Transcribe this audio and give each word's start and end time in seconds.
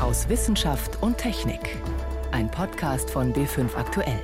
aus 0.00 0.30
Wissenschaft 0.30 1.02
und 1.02 1.18
Technik. 1.18 1.76
Ein 2.32 2.50
Podcast 2.50 3.10
von 3.10 3.34
B5 3.34 3.74
Aktuell. 3.74 4.22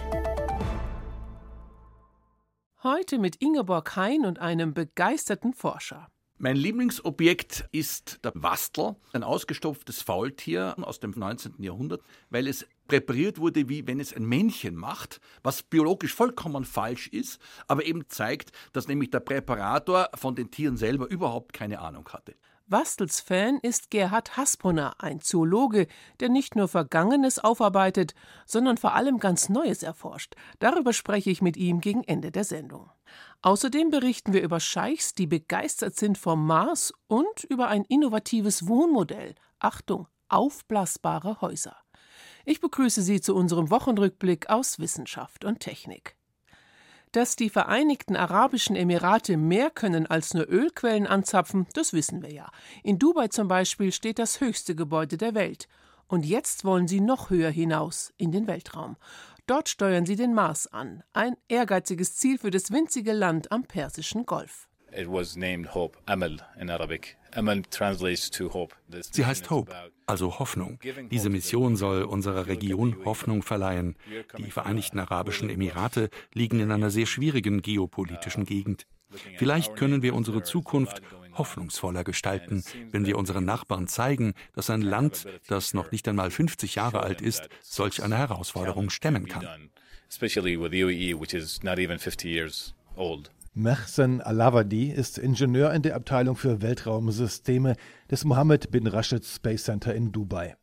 Heute 2.83 3.19
mit 3.19 3.37
Ingeborg 3.43 3.95
Hein 3.95 4.25
und 4.25 4.39
einem 4.39 4.73
begeisterten 4.73 5.53
Forscher. 5.53 6.09
Mein 6.39 6.57
Lieblingsobjekt 6.57 7.69
ist 7.73 8.25
der 8.25 8.33
Wastel, 8.35 8.97
ein 9.13 9.23
ausgestopftes 9.23 10.03
Faultier 10.03 10.75
aus 10.81 10.99
dem 10.99 11.13
19. 11.15 11.63
Jahrhundert, 11.63 12.03
weil 12.31 12.47
es 12.47 12.67
präpariert 12.89 13.39
wurde, 13.39 13.69
wie 13.69 13.87
wenn 13.87 14.01
es 14.01 14.15
ein 14.15 14.25
Männchen 14.25 14.77
macht, 14.77 15.21
was 15.43 15.63
biologisch 15.63 16.15
vollkommen 16.15 16.65
falsch 16.65 17.09
ist, 17.09 17.39
aber 17.69 17.85
eben 17.85 18.09
zeigt, 18.09 18.53
dass 18.73 18.89
nämlich 18.89 19.11
der 19.11 19.21
Präparator 19.21 20.09
von 20.15 20.35
den 20.35 20.51
Tieren 20.51 20.79
selber 20.79 21.07
überhaupt 21.07 21.53
keine 21.53 21.81
Ahnung 21.81 22.09
hatte. 22.09 22.35
Wastels 22.69 23.21
Fan 23.21 23.61
ist 23.63 23.93
Gerhard 23.93 24.37
Hasbrunner, 24.37 24.97
ein 24.99 25.21
Zoologe, 25.21 25.87
der 26.19 26.29
nicht 26.29 26.57
nur 26.57 26.67
Vergangenes 26.67 27.39
aufarbeitet, 27.39 28.13
sondern 28.45 28.77
vor 28.77 28.95
allem 28.95 29.21
ganz 29.21 29.49
Neues 29.49 29.85
erforscht. 29.85 30.35
Darüber 30.59 30.93
spreche 30.93 31.31
ich 31.31 31.41
mit 31.41 31.57
ihm 31.57 31.81
gegen 31.81 32.03
Ende 32.03 32.33
der 32.33 32.43
Sendung. 32.43 32.91
Außerdem 33.43 33.91
berichten 33.91 34.33
wir 34.33 34.43
über 34.43 34.59
Scheichs, 34.59 35.15
die 35.15 35.29
begeistert 35.29 35.95
sind 35.95 36.19
vom 36.19 36.45
Mars 36.45 36.93
und 37.07 37.45
über 37.45 37.69
ein 37.69 37.85
innovatives 37.85 38.67
Wohnmodell. 38.67 39.37
Achtung, 39.61 40.09
aufblasbare 40.29 41.41
Häuser. 41.41 41.77
Ich 42.45 42.61
begrüße 42.61 43.03
Sie 43.03 43.21
zu 43.21 43.37
unserem 43.37 43.71
Wochenrückblick 43.71 44.51
aus 44.51 44.81
Wissenschaft 44.81 45.45
und 45.45 45.61
Technik. 45.61 46.17
Dass 47.17 47.35
die 47.35 47.49
Vereinigten 47.49 48.15
Arabischen 48.15 48.77
Emirate 48.77 49.39
mehr 49.39 49.71
können 49.71 50.07
als 50.07 50.35
nur 50.35 50.47
Ölquellen 50.51 51.07
anzapfen, 51.07 51.67
das 51.73 51.95
wissen 51.95 52.21
wir 52.21 52.31
ja. 52.31 52.51
In 52.83 52.99
Dubai 52.99 53.29
zum 53.29 53.49
Beispiel 53.49 53.91
steht 53.91 54.19
das 54.19 54.43
höchste 54.43 54.75
Gebäude 54.75 55.17
der 55.17 55.35
Welt. 55.35 55.67
Und 56.09 56.27
jetzt 56.27 56.67
wollen 56.67 56.87
sie 56.87 57.01
noch 57.01 57.31
höher 57.31 57.49
hinaus 57.49 58.13
in 58.19 58.33
den 58.33 58.47
Weltraum. 58.47 58.99
Dort 59.47 59.71
steuern 59.71 60.05
sie 60.05 60.17
den 60.17 60.35
Mars 60.35 60.67
an. 60.67 61.05
Ein 61.15 61.39
ehrgeiziges 61.49 62.17
Ziel 62.17 62.37
für 62.37 62.51
das 62.51 62.71
winzige 62.71 63.15
Land 63.15 63.51
am 63.51 63.63
Persischen 63.63 64.27
Golf. 64.27 64.69
It 64.97 65.09
was 65.09 65.37
named 65.37 65.75
Hope, 65.75 65.99
Amal 66.07 66.39
in 66.59 66.71
Arabic. 66.71 67.19
Amal 67.33 67.61
translates 67.71 68.31
to 68.31 68.55
hope. 68.55 68.75
Sie 69.11 69.27
heißt 69.27 69.51
Hope, 69.51 69.71
also 70.07 70.39
Hoffnung. 70.39 70.79
Diese 71.11 71.29
Mission 71.29 71.77
soll 71.77 72.05
unserer 72.05 72.47
Region 72.47 73.05
Hoffnung 73.05 73.43
verleihen. 73.43 73.97
Die 74.39 74.51
Vereinigten 74.51 74.99
Arabischen 74.99 75.51
Emirate 75.51 76.09
liegen 76.33 76.61
in 76.61 76.73
einer 76.73 76.89
sehr 76.89 77.05
schwierigen 77.05 77.61
geopolitischen 77.61 78.47
Gegend. 78.47 78.87
Vielleicht 79.37 79.77
können 79.77 80.01
wir 80.01 80.15
unsere 80.15 80.43
Zukunft 80.43 81.03
hoffnungsvoller 81.35 82.03
gestalten, 82.03 82.65
wenn 82.91 83.05
wir 83.05 83.19
unseren 83.19 83.45
Nachbarn 83.45 83.89
zeigen, 83.89 84.33
dass 84.55 84.71
ein 84.71 84.81
Land, 84.81 85.27
das 85.47 85.75
noch 85.75 85.93
nicht 85.93 86.09
einmal 86.09 86.31
50 86.31 86.75
Jahre 86.75 87.03
alt 87.03 87.21
ist, 87.21 87.51
solch 87.61 88.03
eine 88.03 88.17
Herausforderung 88.17 88.89
stemmen 88.89 89.27
kann. 89.27 89.71
Especially 90.09 90.59
with 90.59 90.73
UAE, 90.73 91.21
which 91.21 91.35
is 91.35 91.63
not 91.63 91.79
even 91.79 91.99
50 91.99 92.25
years 92.25 92.75
old. 92.97 93.31
Mehsen 93.59 94.21
Alavadi 94.21 94.91
ist 94.91 95.17
Ingenieur 95.17 95.73
in 95.73 95.81
der 95.81 95.97
Abteilung 95.97 96.37
für 96.37 96.61
Weltraumsysteme 96.61 97.77
des 98.11 98.27
Mohammed 98.27 98.71
bin 98.71 98.87
Rashid 98.87 99.25
Space 99.25 99.65
Center 99.65 99.95
in 99.95 100.13
Dubai. 100.13 100.59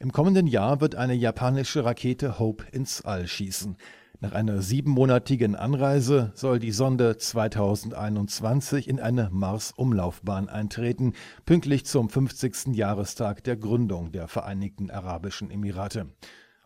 Im 0.00 0.10
kommenden 0.10 0.48
Jahr 0.48 0.80
wird 0.80 0.96
eine 0.96 1.14
japanische 1.14 1.84
Rakete 1.84 2.40
Hope 2.40 2.64
ins 2.72 3.00
All 3.02 3.28
schießen. 3.28 3.76
Nach 4.18 4.32
einer 4.32 4.60
siebenmonatigen 4.60 5.54
Anreise 5.54 6.32
soll 6.34 6.58
die 6.58 6.72
Sonde 6.72 7.16
2021 7.16 8.88
in 8.88 8.98
eine 8.98 9.30
Mars-Umlaufbahn 9.30 10.48
eintreten, 10.48 11.12
pünktlich 11.46 11.86
zum 11.86 12.10
50. 12.10 12.74
Jahrestag 12.74 13.44
der 13.44 13.56
Gründung 13.56 14.10
der 14.10 14.26
Vereinigten 14.26 14.90
Arabischen 14.90 15.52
Emirate. 15.52 16.08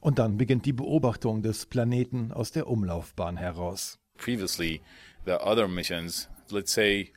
Und 0.01 0.19
dann 0.19 0.39
beginnt 0.39 0.65
die 0.65 0.73
Beobachtung 0.73 1.43
des 1.43 1.67
Planeten 1.67 2.33
aus 2.33 2.51
der 2.51 2.67
Umlaufbahn 2.67 3.37
heraus. 3.37 3.99
Previously, 4.17 4.81
the 5.27 5.39
other 5.45 5.69
missions, 5.69 6.29
let's 6.51 6.73
say, 6.73 7.13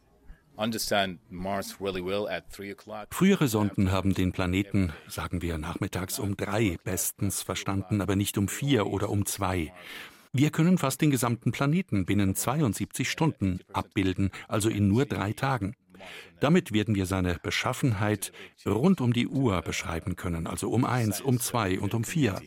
Frühere 3.12 3.47
Sonden 3.47 3.92
haben 3.94 4.14
den 4.14 4.34
Planeten, 4.34 4.92
sagen 5.08 5.42
wir 5.42 5.58
nachmittags 5.58 6.19
um 6.19 6.36
drei, 6.36 6.78
bestens 6.84 7.42
verstanden, 7.44 8.02
aber 8.02 8.18
nicht 8.18 8.38
um 8.38 8.50
vier 8.50 8.88
oder 8.88 9.09
um 9.09 9.25
zwei. 9.25 9.74
Wir 10.34 10.50
können 10.50 10.78
fast 10.78 11.00
den 11.00 11.12
gesamten 11.12 11.53
Planeten 11.53 12.06
binnen 12.06 12.36
72 12.36 13.09
Stunden 13.09 13.62
abbilden, 13.72 14.31
also 14.50 14.68
in 14.68 14.90
nur 14.90 15.06
drei 15.06 15.31
Tagen. 15.31 15.75
Damit 16.42 16.74
werden 16.74 16.94
wir 16.94 17.06
seine 17.06 17.36
Beschaffenheit 17.42 18.34
rund 18.66 19.00
um 19.00 19.14
die 19.14 19.28
Uhr 19.28 19.62
beschreiben 19.62 20.18
können, 20.18 20.46
also 20.46 20.69
um 20.72 20.84
eins, 20.84 21.22
um 21.22 21.40
zwei 21.40 21.80
und 21.80 21.94
um 21.94 22.03
vier. 22.03 22.42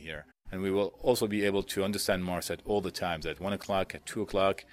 And 0.51 0.63
we 0.63 0.71
will 0.71 0.91
also 1.03 1.27
be 1.27 1.47
able 1.47 1.65
to 1.65 1.83
understand 1.83 2.23
Mars 2.23 2.51
at 2.51 2.59
all 2.67 2.83
the 2.83 2.91
times, 2.91 3.25
at 3.25 3.41
one 3.41 3.55
o'clock, 3.55 3.95
at 3.95 4.05
two 4.05 4.21
o'clock, 4.21 4.65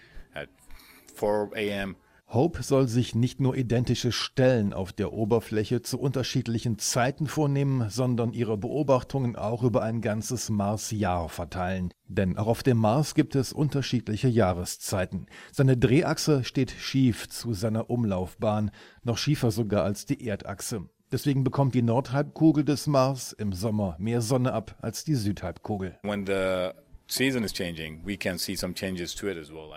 4 1.20 1.52
a.m. 1.54 1.96
Hope 2.32 2.62
soll 2.62 2.88
sich 2.88 3.16
nicht 3.16 3.40
nur 3.40 3.56
identische 3.56 4.12
Stellen 4.12 4.72
auf 4.72 4.94
der 4.94 5.14
Oberfläche 5.14 5.82
zu 5.82 6.00
unterschiedlichen 6.00 6.78
Zeiten 6.78 7.26
vornehmen, 7.26 7.90
sondern 7.90 8.34
ihre 8.34 8.56
Beobachtungen 8.56 9.36
auch 9.36 9.64
über 9.64 9.82
ein 9.82 10.00
ganzes 10.00 10.52
Marsjahr 10.52 11.28
verteilen. 11.28 11.92
Denn 12.08 12.38
auch 12.38 12.46
auf 12.46 12.62
dem 12.62 12.78
Mars 12.78 13.16
gibt 13.16 13.36
es 13.36 13.52
unterschiedliche 13.52 14.28
Jahreszeiten. 14.28 15.26
Seine 15.52 15.76
Drehachse 15.76 16.44
steht 16.44 16.70
schief 16.70 17.30
zu 17.30 17.56
seiner 17.56 17.90
Umlaufbahn, 17.90 18.70
noch 19.04 19.18
schiefer 19.18 19.50
sogar 19.50 19.84
als 19.84 20.06
die 20.06 20.24
Erdachse. 20.28 20.88
Deswegen 21.12 21.44
bekommt 21.44 21.74
die 21.74 21.82
Nordhalbkugel 21.82 22.64
des 22.64 22.86
Mars 22.86 23.34
im 23.34 23.54
Sommer 23.54 23.96
mehr 23.98 24.22
Sonne 24.22 24.54
ab 24.54 24.78
als 24.84 25.04
die 25.04 25.16
Südhalbkugel. 25.16 25.98
When 26.04 26.28
the 26.28 26.70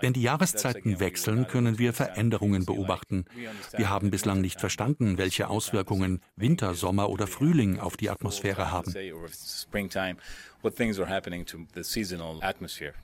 wenn 0.01 0.13
die 0.13 0.21
Jahreszeiten 0.21 0.99
wechseln, 0.99 1.47
können 1.47 1.79
wir 1.79 1.93
Veränderungen 1.93 2.65
beobachten. 2.65 3.25
Wir 3.75 3.89
haben 3.89 4.11
bislang 4.11 4.39
nicht 4.41 4.59
verstanden, 4.59 5.17
welche 5.17 5.49
Auswirkungen 5.49 6.21
Winter, 6.35 6.75
Sommer 6.75 7.09
oder 7.09 7.25
Frühling 7.25 7.79
auf 7.79 7.97
die 7.97 8.11
Atmosphäre 8.11 8.71
haben. 8.71 8.93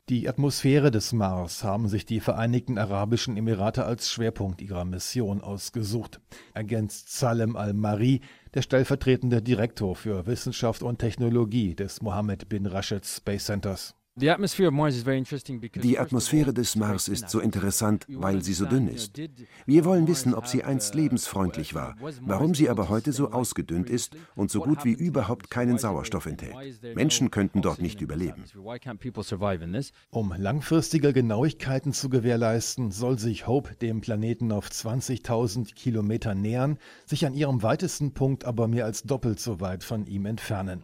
Die 0.10 0.30
Atmosphäre 0.30 0.92
des 0.92 1.12
Mars 1.12 1.64
haben 1.64 1.90
sich 1.90 2.06
die 2.06 2.20
Vereinigten 2.20 2.78
Arabischen 2.78 3.36
Emirate 3.36 3.84
als 3.84 4.12
Schwerpunkt 4.12 4.62
ihrer 4.62 4.86
Mission 4.86 5.42
ausgesucht, 5.42 6.22
ergänzt 6.54 7.18
Salem 7.18 7.56
al-Mari, 7.56 8.22
der 8.54 8.62
stellvertretende 8.62 9.42
Direktor 9.42 9.96
für 9.96 10.26
Wissenschaft 10.26 10.84
und 10.84 11.00
Technologie 11.00 11.76
des 11.76 12.02
Mohammed 12.02 12.48
bin 12.48 12.66
Rashid 12.66 13.06
Space 13.06 13.46
Centers. 13.46 13.96
Die 14.22 16.00
Atmosphäre 16.00 16.54
des 16.54 16.76
Mars 16.76 17.08
ist 17.08 17.30
so 17.30 17.40
interessant, 17.40 18.06
weil 18.10 18.44
sie 18.44 18.54
so 18.54 18.66
dünn 18.66 18.88
ist. 18.88 19.20
Wir 19.66 19.86
wollen 19.86 20.08
wissen, 20.08 20.34
ob 20.34 20.48
sie 20.48 20.64
einst 20.64 20.94
lebensfreundlich 20.96 21.74
war, 21.74 21.96
warum 22.22 22.54
sie 22.54 22.70
aber 22.70 22.90
heute 22.90 23.14
so 23.14 23.32
ausgedünnt 23.32 23.90
ist 23.90 24.18
und 24.36 24.52
so 24.52 24.60
gut 24.62 24.84
wie 24.84 24.92
überhaupt 24.92 25.50
keinen 25.50 25.78
Sauerstoff 25.78 26.26
enthält. 26.26 26.82
Menschen 26.96 27.32
könnten 27.32 27.62
dort 27.62 27.82
nicht 27.82 28.02
überleben. 28.02 28.44
Um 30.10 30.34
langfristige 30.38 31.14
Genauigkeiten 31.14 31.94
zu 31.94 32.10
gewährleisten, 32.10 32.92
soll 32.92 33.20
sich 33.20 33.48
Hope 33.48 33.76
dem 33.76 34.02
Planeten 34.02 34.52
auf 34.52 34.68
20.000 34.68 35.74
Kilometer 35.76 36.36
nähern, 36.36 36.78
sich 37.06 37.26
an 37.26 37.34
ihrem 37.34 37.64
weitesten 37.64 38.14
Punkt 38.14 38.44
aber 38.46 38.68
mehr 38.68 38.86
als 38.86 39.04
doppelt 39.04 39.40
so 39.40 39.62
weit 39.62 39.84
von 39.84 40.06
ihm 40.06 40.26
entfernen. 40.26 40.84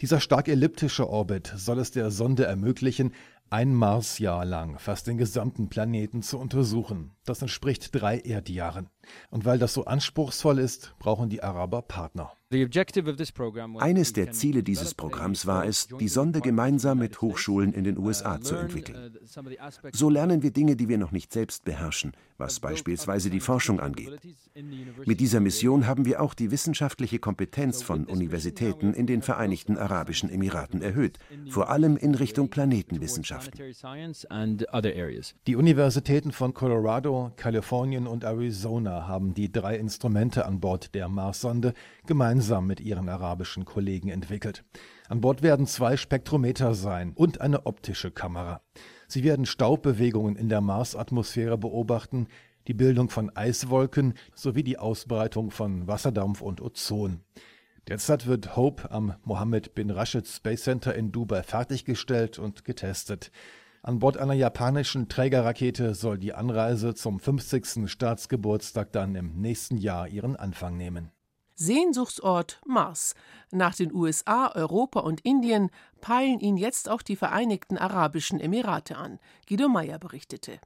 Dieser 0.00 0.20
stark 0.20 0.46
elliptische 0.46 1.10
Orbit 1.10 1.52
soll 1.56 1.80
es 1.80 1.90
der 1.90 2.12
Sonde 2.12 2.44
ermöglichen, 2.44 3.12
ein 3.50 3.74
Marsjahr 3.74 4.44
lang 4.44 4.78
fast 4.78 5.08
den 5.08 5.18
gesamten 5.18 5.68
Planeten 5.68 6.22
zu 6.22 6.38
untersuchen. 6.38 7.10
Das 7.28 7.42
entspricht 7.42 7.90
drei 7.92 8.20
Erdjahren. 8.20 8.88
Und 9.30 9.44
weil 9.44 9.58
das 9.58 9.74
so 9.74 9.84
anspruchsvoll 9.84 10.58
ist, 10.58 10.94
brauchen 10.98 11.28
die 11.28 11.42
Araber 11.42 11.82
Partner. 11.82 12.32
Eines 13.78 14.14
der 14.14 14.32
Ziele 14.32 14.62
dieses 14.62 14.94
Programms 14.94 15.46
war 15.46 15.66
es, 15.66 15.88
die 16.00 16.08
Sonde 16.08 16.40
gemeinsam 16.40 16.98
mit 16.98 17.20
Hochschulen 17.20 17.74
in 17.74 17.84
den 17.84 17.98
USA 17.98 18.40
zu 18.40 18.54
entwickeln. 18.54 19.18
So 19.92 20.08
lernen 20.08 20.42
wir 20.42 20.50
Dinge, 20.50 20.74
die 20.74 20.88
wir 20.88 20.96
noch 20.96 21.12
nicht 21.12 21.30
selbst 21.30 21.66
beherrschen, 21.66 22.12
was 22.38 22.58
beispielsweise 22.58 23.28
die 23.28 23.40
Forschung 23.40 23.80
angeht. 23.80 24.18
Mit 25.04 25.20
dieser 25.20 25.40
Mission 25.40 25.86
haben 25.86 26.06
wir 26.06 26.22
auch 26.22 26.32
die 26.32 26.50
wissenschaftliche 26.50 27.18
Kompetenz 27.18 27.82
von 27.82 28.06
Universitäten 28.06 28.94
in 28.94 29.06
den 29.06 29.20
Vereinigten 29.20 29.76
Arabischen 29.76 30.30
Emiraten 30.30 30.80
erhöht, 30.80 31.18
vor 31.50 31.68
allem 31.68 31.98
in 31.98 32.14
Richtung 32.14 32.48
Planetenwissenschaften. 32.48 33.60
Die 35.46 35.56
Universitäten 35.56 36.32
von 36.32 36.54
Colorado, 36.54 37.17
Kalifornien 37.36 38.06
und 38.06 38.24
Arizona 38.24 39.06
haben 39.06 39.34
die 39.34 39.50
drei 39.50 39.76
Instrumente 39.76 40.46
an 40.46 40.60
Bord 40.60 40.94
der 40.94 41.08
Marssonde 41.08 41.74
gemeinsam 42.06 42.66
mit 42.66 42.80
ihren 42.80 43.08
arabischen 43.08 43.64
Kollegen 43.64 44.08
entwickelt. 44.08 44.64
An 45.08 45.20
Bord 45.20 45.42
werden 45.42 45.66
zwei 45.66 45.96
Spektrometer 45.96 46.74
sein 46.74 47.12
und 47.14 47.40
eine 47.40 47.66
optische 47.66 48.10
Kamera. 48.10 48.62
Sie 49.06 49.24
werden 49.24 49.46
Staubbewegungen 49.46 50.36
in 50.36 50.48
der 50.48 50.60
Marsatmosphäre 50.60 51.58
beobachten, 51.58 52.28
die 52.66 52.74
Bildung 52.74 53.08
von 53.10 53.34
Eiswolken 53.34 54.14
sowie 54.34 54.62
die 54.62 54.78
Ausbreitung 54.78 55.50
von 55.50 55.86
Wasserdampf 55.86 56.40
und 56.42 56.60
Ozon. 56.60 57.20
Derzeit 57.88 58.26
wird 58.26 58.54
Hope 58.54 58.90
am 58.90 59.14
Mohammed 59.24 59.74
bin 59.74 59.90
Rashid 59.90 60.26
Space 60.26 60.64
Center 60.64 60.94
in 60.94 61.10
Dubai 61.10 61.42
fertiggestellt 61.42 62.38
und 62.38 62.64
getestet. 62.64 63.30
An 63.82 64.00
Bord 64.00 64.16
einer 64.16 64.34
japanischen 64.34 65.08
Trägerrakete 65.08 65.94
soll 65.94 66.18
die 66.18 66.34
Anreise 66.34 66.94
zum 66.94 67.20
50. 67.20 67.88
Staatsgeburtstag 67.90 68.92
dann 68.92 69.14
im 69.14 69.40
nächsten 69.40 69.78
Jahr 69.78 70.08
ihren 70.08 70.36
Anfang 70.36 70.76
nehmen. 70.76 71.10
Sehnsuchtsort 71.54 72.60
Mars. 72.66 73.14
Nach 73.50 73.74
den 73.74 73.92
USA, 73.92 74.52
Europa 74.54 75.00
und 75.00 75.20
Indien 75.22 75.70
peilen 76.00 76.38
ihn 76.38 76.56
jetzt 76.56 76.88
auch 76.88 77.02
die 77.02 77.16
Vereinigten 77.16 77.78
Arabischen 77.78 78.38
Emirate 78.40 78.96
an. 78.96 79.18
Guido 79.48 79.68
Meyer 79.68 79.98
berichtete. 79.98 80.60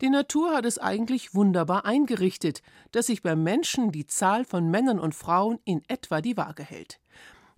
Die 0.00 0.10
Natur 0.10 0.54
hat 0.54 0.64
es 0.64 0.78
eigentlich 0.78 1.34
wunderbar 1.34 1.84
eingerichtet, 1.84 2.62
dass 2.92 3.06
sich 3.06 3.22
beim 3.22 3.42
Menschen 3.42 3.90
die 3.90 4.06
Zahl 4.06 4.44
von 4.44 4.70
Männern 4.70 5.00
und 5.00 5.14
Frauen 5.14 5.58
in 5.64 5.82
etwa 5.88 6.20
die 6.20 6.36
Waage 6.36 6.62
hält. 6.62 7.00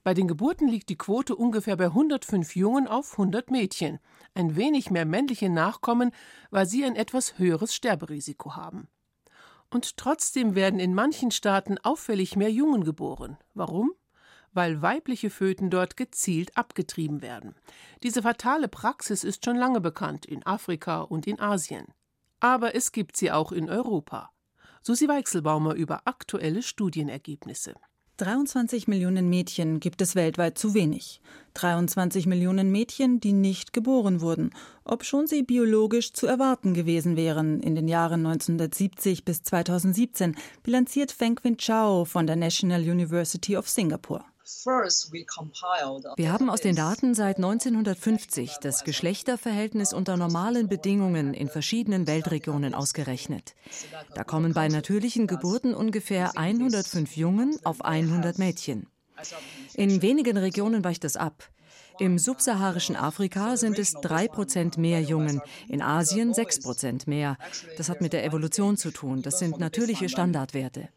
Bei 0.02 0.14
den 0.14 0.28
Geburten 0.28 0.66
liegt 0.66 0.88
die 0.88 0.96
Quote 0.96 1.36
ungefähr 1.36 1.76
bei 1.76 1.86
105 1.86 2.56
Jungen 2.56 2.86
auf 2.86 3.12
100 3.12 3.50
Mädchen. 3.50 3.98
Ein 4.34 4.56
wenig 4.56 4.90
mehr 4.90 5.04
männliche 5.04 5.48
Nachkommen, 5.48 6.12
weil 6.50 6.66
sie 6.66 6.84
ein 6.84 6.96
etwas 6.96 7.38
höheres 7.38 7.74
Sterberisiko 7.74 8.54
haben. 8.56 8.88
Und 9.70 9.96
trotzdem 9.96 10.54
werden 10.54 10.80
in 10.80 10.94
manchen 10.94 11.30
Staaten 11.30 11.78
auffällig 11.78 12.36
mehr 12.36 12.50
Jungen 12.50 12.84
geboren. 12.84 13.38
Warum? 13.54 13.92
Weil 14.52 14.82
weibliche 14.82 15.30
Föten 15.30 15.70
dort 15.70 15.96
gezielt 15.96 16.56
abgetrieben 16.56 17.22
werden. 17.22 17.54
Diese 18.02 18.22
fatale 18.22 18.66
Praxis 18.66 19.22
ist 19.22 19.44
schon 19.44 19.56
lange 19.56 19.80
bekannt 19.80 20.26
in 20.26 20.44
Afrika 20.44 21.02
und 21.02 21.26
in 21.26 21.38
Asien. 21.38 21.86
Aber 22.40 22.74
es 22.74 22.90
gibt 22.90 23.16
sie 23.16 23.30
auch 23.30 23.52
in 23.52 23.70
Europa. 23.70 24.30
Susi 24.82 25.06
Weichselbaumer 25.06 25.74
über 25.74 26.06
aktuelle 26.06 26.62
Studienergebnisse. 26.62 27.74
23 28.20 28.86
Millionen 28.86 29.30
Mädchen 29.30 29.80
gibt 29.80 30.02
es 30.02 30.14
weltweit 30.14 30.58
zu 30.58 30.74
wenig. 30.74 31.22
23 31.54 32.26
Millionen 32.26 32.70
Mädchen, 32.70 33.18
die 33.18 33.32
nicht 33.32 33.72
geboren 33.72 34.20
wurden, 34.20 34.50
obschon 34.84 35.26
sie 35.26 35.42
biologisch 35.42 36.12
zu 36.12 36.26
erwarten 36.26 36.74
gewesen 36.74 37.16
wären 37.16 37.60
in 37.60 37.74
den 37.74 37.88
Jahren 37.88 38.26
1970 38.26 39.24
bis 39.24 39.42
2017, 39.42 40.36
bilanziert 40.62 41.12
Feng 41.12 41.36
Quin 41.36 41.56
Chao 41.56 42.04
von 42.04 42.26
der 42.26 42.36
National 42.36 42.82
University 42.82 43.56
of 43.56 43.70
Singapore. 43.70 44.24
Wir 46.16 46.32
haben 46.32 46.50
aus 46.50 46.60
den 46.60 46.76
Daten 46.76 47.14
seit 47.14 47.36
1950 47.36 48.58
das 48.60 48.84
Geschlechterverhältnis 48.84 49.92
unter 49.92 50.16
normalen 50.16 50.68
Bedingungen 50.68 51.34
in 51.34 51.48
verschiedenen 51.48 52.06
Weltregionen 52.06 52.74
ausgerechnet. 52.74 53.54
Da 54.14 54.24
kommen 54.24 54.52
bei 54.52 54.68
natürlichen 54.68 55.26
Geburten 55.26 55.74
ungefähr 55.74 56.36
105 56.36 57.16
Jungen 57.16 57.58
auf 57.64 57.84
100 57.84 58.38
Mädchen. 58.38 58.86
In 59.74 60.02
wenigen 60.02 60.36
Regionen 60.36 60.84
weicht 60.84 61.04
es 61.04 61.16
ab. 61.16 61.48
Im 61.98 62.18
subsaharischen 62.18 62.96
Afrika 62.96 63.56
sind 63.56 63.78
es 63.78 63.94
3% 63.94 64.80
mehr 64.80 65.02
Jungen, 65.02 65.42
in 65.68 65.82
Asien 65.82 66.32
6% 66.32 67.08
mehr. 67.08 67.36
Das 67.76 67.88
hat 67.88 68.00
mit 68.00 68.14
der 68.14 68.24
Evolution 68.24 68.76
zu 68.76 68.90
tun. 68.90 69.22
Das 69.22 69.38
sind 69.38 69.58
natürliche 69.58 70.08
Standardwerte. 70.08 70.88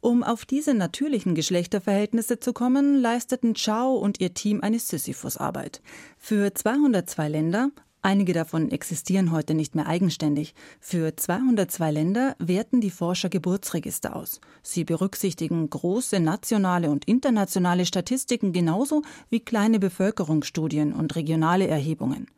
Um 0.00 0.22
auf 0.22 0.44
diese 0.44 0.74
natürlichen 0.74 1.34
Geschlechterverhältnisse 1.34 2.38
zu 2.38 2.52
kommen, 2.52 3.00
leisteten 3.00 3.54
Chao 3.54 3.96
und 3.96 4.20
ihr 4.20 4.32
Team 4.32 4.60
eine 4.60 4.78
Sisyphus-Arbeit. 4.78 5.82
Für 6.16 6.54
202 6.54 7.28
Länder, 7.28 7.70
einige 8.00 8.32
davon 8.32 8.70
existieren 8.70 9.32
heute 9.32 9.54
nicht 9.54 9.74
mehr 9.74 9.88
eigenständig, 9.88 10.54
für 10.78 11.16
202 11.16 11.90
Länder 11.90 12.36
werten 12.38 12.80
die 12.80 12.92
Forscher 12.92 13.28
Geburtsregister 13.28 14.14
aus. 14.14 14.40
Sie 14.62 14.84
berücksichtigen 14.84 15.68
große 15.68 16.20
nationale 16.20 16.90
und 16.90 17.04
internationale 17.06 17.84
Statistiken 17.84 18.52
genauso 18.52 19.02
wie 19.30 19.40
kleine 19.40 19.80
Bevölkerungsstudien 19.80 20.92
und 20.92 21.16
regionale 21.16 21.66
Erhebungen. 21.66 22.28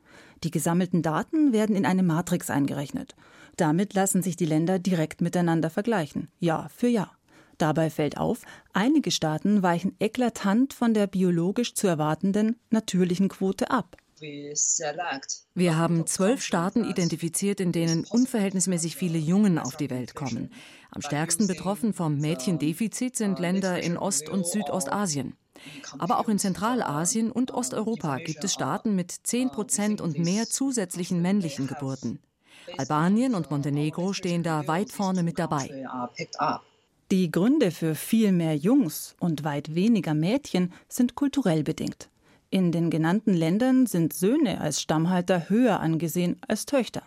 Die 0.45 0.51
gesammelten 0.51 1.03
Daten 1.03 1.53
werden 1.53 1.77
in 1.77 1.85
eine 1.85 2.03
Matrix 2.03 2.49
eingerechnet. 2.49 3.15
Damit 3.56 3.93
lassen 3.93 4.23
sich 4.23 4.37
die 4.37 4.47
Länder 4.47 4.79
direkt 4.79 5.21
miteinander 5.21 5.69
vergleichen, 5.69 6.29
Jahr 6.39 6.71
für 6.71 6.89
Jahr. 6.89 7.19
Dabei 7.61 7.91
fällt 7.91 8.17
auf, 8.17 8.41
einige 8.73 9.11
Staaten 9.11 9.62
weichen 9.62 9.95
eklatant 10.01 10.73
von 10.73 10.95
der 10.95 11.07
biologisch 11.07 11.75
zu 11.75 11.87
erwartenden 11.87 12.59
natürlichen 12.71 13.29
Quote 13.29 13.71
ab. 13.71 13.99
Wir 14.19 15.77
haben 15.77 16.07
zwölf 16.07 16.43
Staaten 16.43 16.85
identifiziert, 16.85 17.61
in 17.61 17.73
denen 17.73 18.07
unverhältnismäßig 18.07 18.97
viele 18.97 19.19
Jungen 19.19 19.59
auf 19.59 19.77
die 19.77 19.91
Welt 19.91 20.15
kommen. 20.15 20.51
Am 20.91 21.03
stärksten 21.03 21.47
betroffen 21.49 21.93
vom 21.93 22.17
Mädchendefizit 22.17 23.15
sind 23.17 23.39
Länder 23.39 23.83
in 23.83 23.99
Ost- 23.99 24.31
und 24.31 24.47
Südostasien. 24.47 25.35
Aber 25.99 26.19
auch 26.19 26.31
in 26.31 26.39
Zentralasien 26.39 27.31
und 27.31 27.53
Osteuropa 27.53 28.17
gibt 28.17 28.43
es 28.43 28.55
Staaten 28.55 28.95
mit 28.95 29.11
10 29.11 29.51
Prozent 29.51 30.01
und 30.01 30.19
mehr 30.19 30.47
zusätzlichen 30.47 31.21
männlichen 31.21 31.67
Geburten. 31.67 32.21
Albanien 32.79 33.35
und 33.35 33.51
Montenegro 33.51 34.15
stehen 34.15 34.43
da 34.43 34.67
weit 34.67 34.91
vorne 34.91 35.23
mit 35.23 35.39
dabei. 35.39 35.69
Die 37.12 37.33
Gründe 37.33 37.73
für 37.73 37.97
viel 37.97 38.31
mehr 38.31 38.55
Jungs 38.55 39.17
und 39.19 39.43
weit 39.43 39.75
weniger 39.75 40.15
Mädchen 40.15 40.73
sind 40.89 41.17
kulturell 41.17 41.65
bedingt. 41.65 42.09
In 42.51 42.71
den 42.71 42.89
genannten 42.89 43.35
Ländern 43.35 43.87
sind 43.87 44.12
Söhne 44.12 44.61
als 44.61 44.81
Stammhalter 44.81 45.49
höher 45.49 45.81
angesehen 45.81 46.37
als 46.47 46.67
Töchter. 46.67 47.03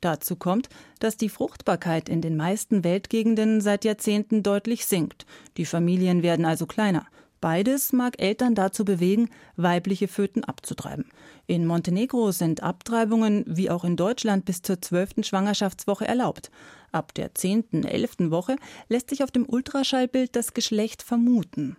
Dazu 0.00 0.34
kommt, 0.34 0.68
dass 0.98 1.16
die 1.16 1.28
Fruchtbarkeit 1.28 2.08
in 2.08 2.22
den 2.22 2.36
meisten 2.36 2.82
Weltgegenden 2.82 3.60
seit 3.60 3.84
Jahrzehnten 3.84 4.42
deutlich 4.42 4.84
sinkt. 4.84 5.26
Die 5.58 5.64
Familien 5.64 6.24
werden 6.24 6.44
also 6.44 6.66
kleiner. 6.66 7.06
Beides 7.40 7.92
mag 7.92 8.20
Eltern 8.20 8.54
dazu 8.54 8.84
bewegen, 8.84 9.28
weibliche 9.56 10.08
Föten 10.08 10.44
abzutreiben. 10.44 11.10
In 11.46 11.66
Montenegro 11.66 12.32
sind 12.32 12.62
Abtreibungen 12.62 13.44
wie 13.46 13.70
auch 13.70 13.84
in 13.84 13.96
Deutschland 13.96 14.44
bis 14.44 14.62
zur 14.62 14.80
zwölften 14.80 15.22
Schwangerschaftswoche 15.22 16.06
erlaubt. 16.06 16.50
Ab 16.92 17.12
der 17.14 17.34
zehnten, 17.34 17.84
elften 17.84 18.30
Woche 18.30 18.56
lässt 18.88 19.10
sich 19.10 19.22
auf 19.22 19.30
dem 19.30 19.46
Ultraschallbild 19.46 20.34
das 20.34 20.54
Geschlecht 20.54 21.02
vermuten. 21.02 21.76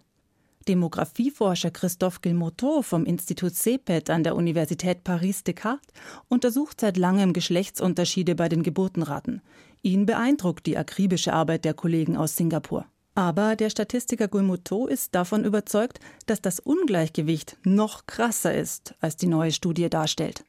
Demografieforscher 0.68 1.71
Christophe 1.71 2.19
Guilmotot 2.21 2.86
vom 2.86 3.06
Institut 3.06 3.56
CEPET 3.56 4.10
an 4.10 4.24
der 4.24 4.36
Universität 4.36 5.03
Paris-Descartes 5.03 5.88
untersucht 6.27 6.81
seit 6.81 6.98
langem 6.98 7.33
Geschlechtsunterschiede 7.33 8.36
bei 8.36 8.50
den 8.50 8.63
Geburtenraten. 8.63 9.42
Ihn 9.81 10.06
beeindruckt 10.06 10.65
die 10.65 10.77
akribische 10.77 11.33
Arbeit 11.33 11.63
der 11.63 11.74
Kollegen 11.74 12.18
aus 12.18 12.36
Singapur. 12.36 12.86
Aber 13.18 13.56
der 13.56 13.72
Statistiker 13.72 14.28
Guilmotot 14.28 14.92
ist 14.92 15.16
davon 15.16 15.44
überzeugt, 15.44 16.00
dass 16.28 16.40
das 16.40 16.60
Ungleichgewicht 16.60 17.58
noch 17.63 18.06
krasser 18.06 18.53
ist, 18.53 18.94
als 19.01 19.18
die 19.18 19.25
neue 19.25 19.51
Studie 19.51 19.89
darstellt. 19.89 20.44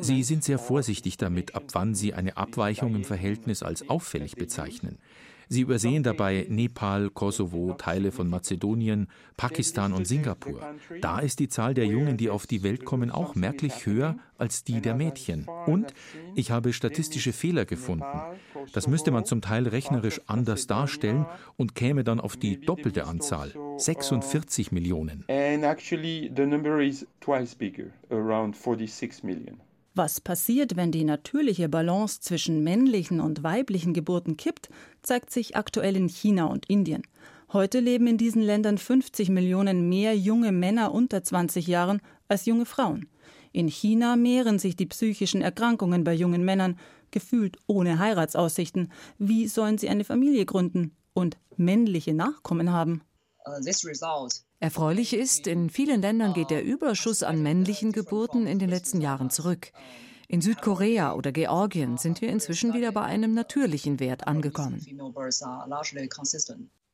Sie 0.00 0.22
sind 0.22 0.44
sehr 0.44 0.58
vorsichtig 0.60 1.16
damit, 1.16 1.56
ab 1.56 1.64
wann 1.72 1.96
Sie 1.96 2.14
eine 2.14 2.36
Abweichung 2.36 2.94
im 2.94 3.02
Verhältnis 3.02 3.64
als 3.64 3.88
auffällig 3.88 4.36
bezeichnen. 4.36 4.98
Sie 5.48 5.60
übersehen 5.60 6.02
dabei 6.02 6.46
Nepal, 6.48 7.10
Kosovo, 7.10 7.74
Teile 7.74 8.10
von 8.10 8.28
Mazedonien, 8.28 9.06
Pakistan 9.36 9.92
und 9.92 10.06
Singapur. 10.06 10.60
Da 11.00 11.20
ist 11.20 11.38
die 11.38 11.48
Zahl 11.48 11.74
der 11.74 11.86
Jungen, 11.86 12.16
die 12.16 12.30
auf 12.30 12.46
die 12.46 12.62
Welt 12.62 12.84
kommen, 12.84 13.10
auch 13.10 13.34
merklich 13.34 13.86
höher 13.86 14.16
als 14.38 14.64
die 14.64 14.80
der 14.80 14.94
Mädchen. 14.94 15.46
Und 15.66 15.94
ich 16.34 16.50
habe 16.50 16.72
statistische 16.72 17.32
Fehler 17.32 17.64
gefunden. 17.64 18.04
Das 18.72 18.88
müsste 18.88 19.10
man 19.10 19.24
zum 19.24 19.40
Teil 19.40 19.68
rechnerisch 19.68 20.20
anders 20.26 20.66
darstellen 20.66 21.26
und 21.56 21.74
käme 21.74 22.02
dann 22.02 22.20
auf 22.20 22.36
die 22.36 22.60
doppelte 22.60 23.06
Anzahl, 23.06 23.52
46 23.76 24.72
Millionen. 24.72 25.24
And 25.28 25.64
actually 25.64 26.30
the 26.34 26.44
number 26.44 26.80
is 26.80 27.06
twice 27.20 27.54
bigger, 27.54 27.86
around 28.10 28.56
46 28.56 29.22
million. 29.22 29.60
Was 29.96 30.20
passiert, 30.20 30.76
wenn 30.76 30.92
die 30.92 31.04
natürliche 31.04 31.70
Balance 31.70 32.20
zwischen 32.20 32.62
männlichen 32.62 33.18
und 33.18 33.42
weiblichen 33.42 33.94
Geburten 33.94 34.36
kippt, 34.36 34.68
zeigt 35.06 35.30
sich 35.30 35.56
aktuell 35.56 35.96
in 35.96 36.08
China 36.08 36.46
und 36.46 36.66
Indien. 36.66 37.02
Heute 37.52 37.78
leben 37.80 38.06
in 38.06 38.18
diesen 38.18 38.42
Ländern 38.42 38.76
50 38.76 39.28
Millionen 39.30 39.88
mehr 39.88 40.16
junge 40.16 40.52
Männer 40.52 40.92
unter 40.92 41.22
20 41.22 41.66
Jahren 41.66 42.02
als 42.28 42.44
junge 42.44 42.66
Frauen. 42.66 43.08
In 43.52 43.68
China 43.68 44.16
mehren 44.16 44.58
sich 44.58 44.76
die 44.76 44.86
psychischen 44.86 45.42
Erkrankungen 45.42 46.04
bei 46.04 46.12
jungen 46.12 46.44
Männern, 46.44 46.78
gefühlt 47.10 47.56
ohne 47.66 47.98
Heiratsaussichten. 47.98 48.92
Wie 49.18 49.46
sollen 49.46 49.78
sie 49.78 49.88
eine 49.88 50.04
Familie 50.04 50.44
gründen 50.44 50.94
und 51.14 51.38
männliche 51.56 52.12
Nachkommen 52.12 52.72
haben? 52.72 53.02
Erfreulich 54.58 55.14
ist, 55.14 55.46
in 55.46 55.70
vielen 55.70 56.02
Ländern 56.02 56.34
geht 56.34 56.50
der 56.50 56.64
Überschuss 56.64 57.22
an 57.22 57.42
männlichen 57.42 57.92
Geburten 57.92 58.46
in 58.46 58.58
den 58.58 58.68
letzten 58.68 59.00
Jahren 59.00 59.30
zurück. 59.30 59.70
In 60.28 60.40
Südkorea 60.40 61.14
oder 61.14 61.30
Georgien 61.30 61.98
sind 61.98 62.20
wir 62.20 62.30
inzwischen 62.30 62.74
wieder 62.74 62.90
bei 62.92 63.02
einem 63.02 63.32
natürlichen 63.34 64.00
Wert 64.00 64.26
angekommen. 64.26 64.84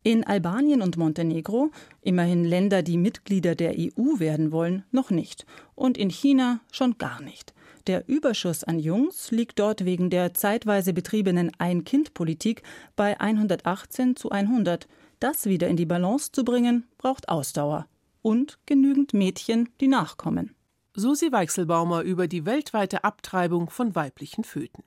In 0.04 0.24
Albanien 0.24 0.82
und 0.82 0.96
Montenegro, 0.96 1.70
immerhin 2.00 2.44
Länder, 2.44 2.82
die 2.82 2.98
Mitglieder 2.98 3.54
der 3.54 3.74
EU 3.78 4.18
werden 4.18 4.50
wollen, 4.52 4.84
noch 4.90 5.10
nicht. 5.10 5.46
Und 5.74 5.96
in 5.96 6.10
China 6.10 6.60
schon 6.72 6.98
gar 6.98 7.22
nicht. 7.22 7.54
Der 7.86 8.08
Überschuss 8.08 8.64
an 8.64 8.78
Jungs 8.78 9.30
liegt 9.30 9.58
dort 9.58 9.84
wegen 9.84 10.10
der 10.10 10.34
zeitweise 10.34 10.92
betriebenen 10.92 11.52
Ein-Kind-Politik 11.58 12.62
bei 12.96 13.18
118 13.18 14.16
zu 14.16 14.30
100. 14.30 14.88
Das 15.20 15.46
wieder 15.46 15.68
in 15.68 15.76
die 15.76 15.86
Balance 15.86 16.32
zu 16.32 16.44
bringen, 16.44 16.86
braucht 16.98 17.28
Ausdauer 17.28 17.86
und 18.22 18.58
genügend 18.66 19.14
Mädchen, 19.14 19.68
die 19.80 19.88
nachkommen. 19.88 20.54
Susi 20.94 21.32
Weichselbaumer 21.32 22.02
über 22.02 22.28
die 22.28 22.44
weltweite 22.44 23.02
Abtreibung 23.02 23.70
von 23.70 23.94
weiblichen 23.94 24.44
Föten. 24.44 24.84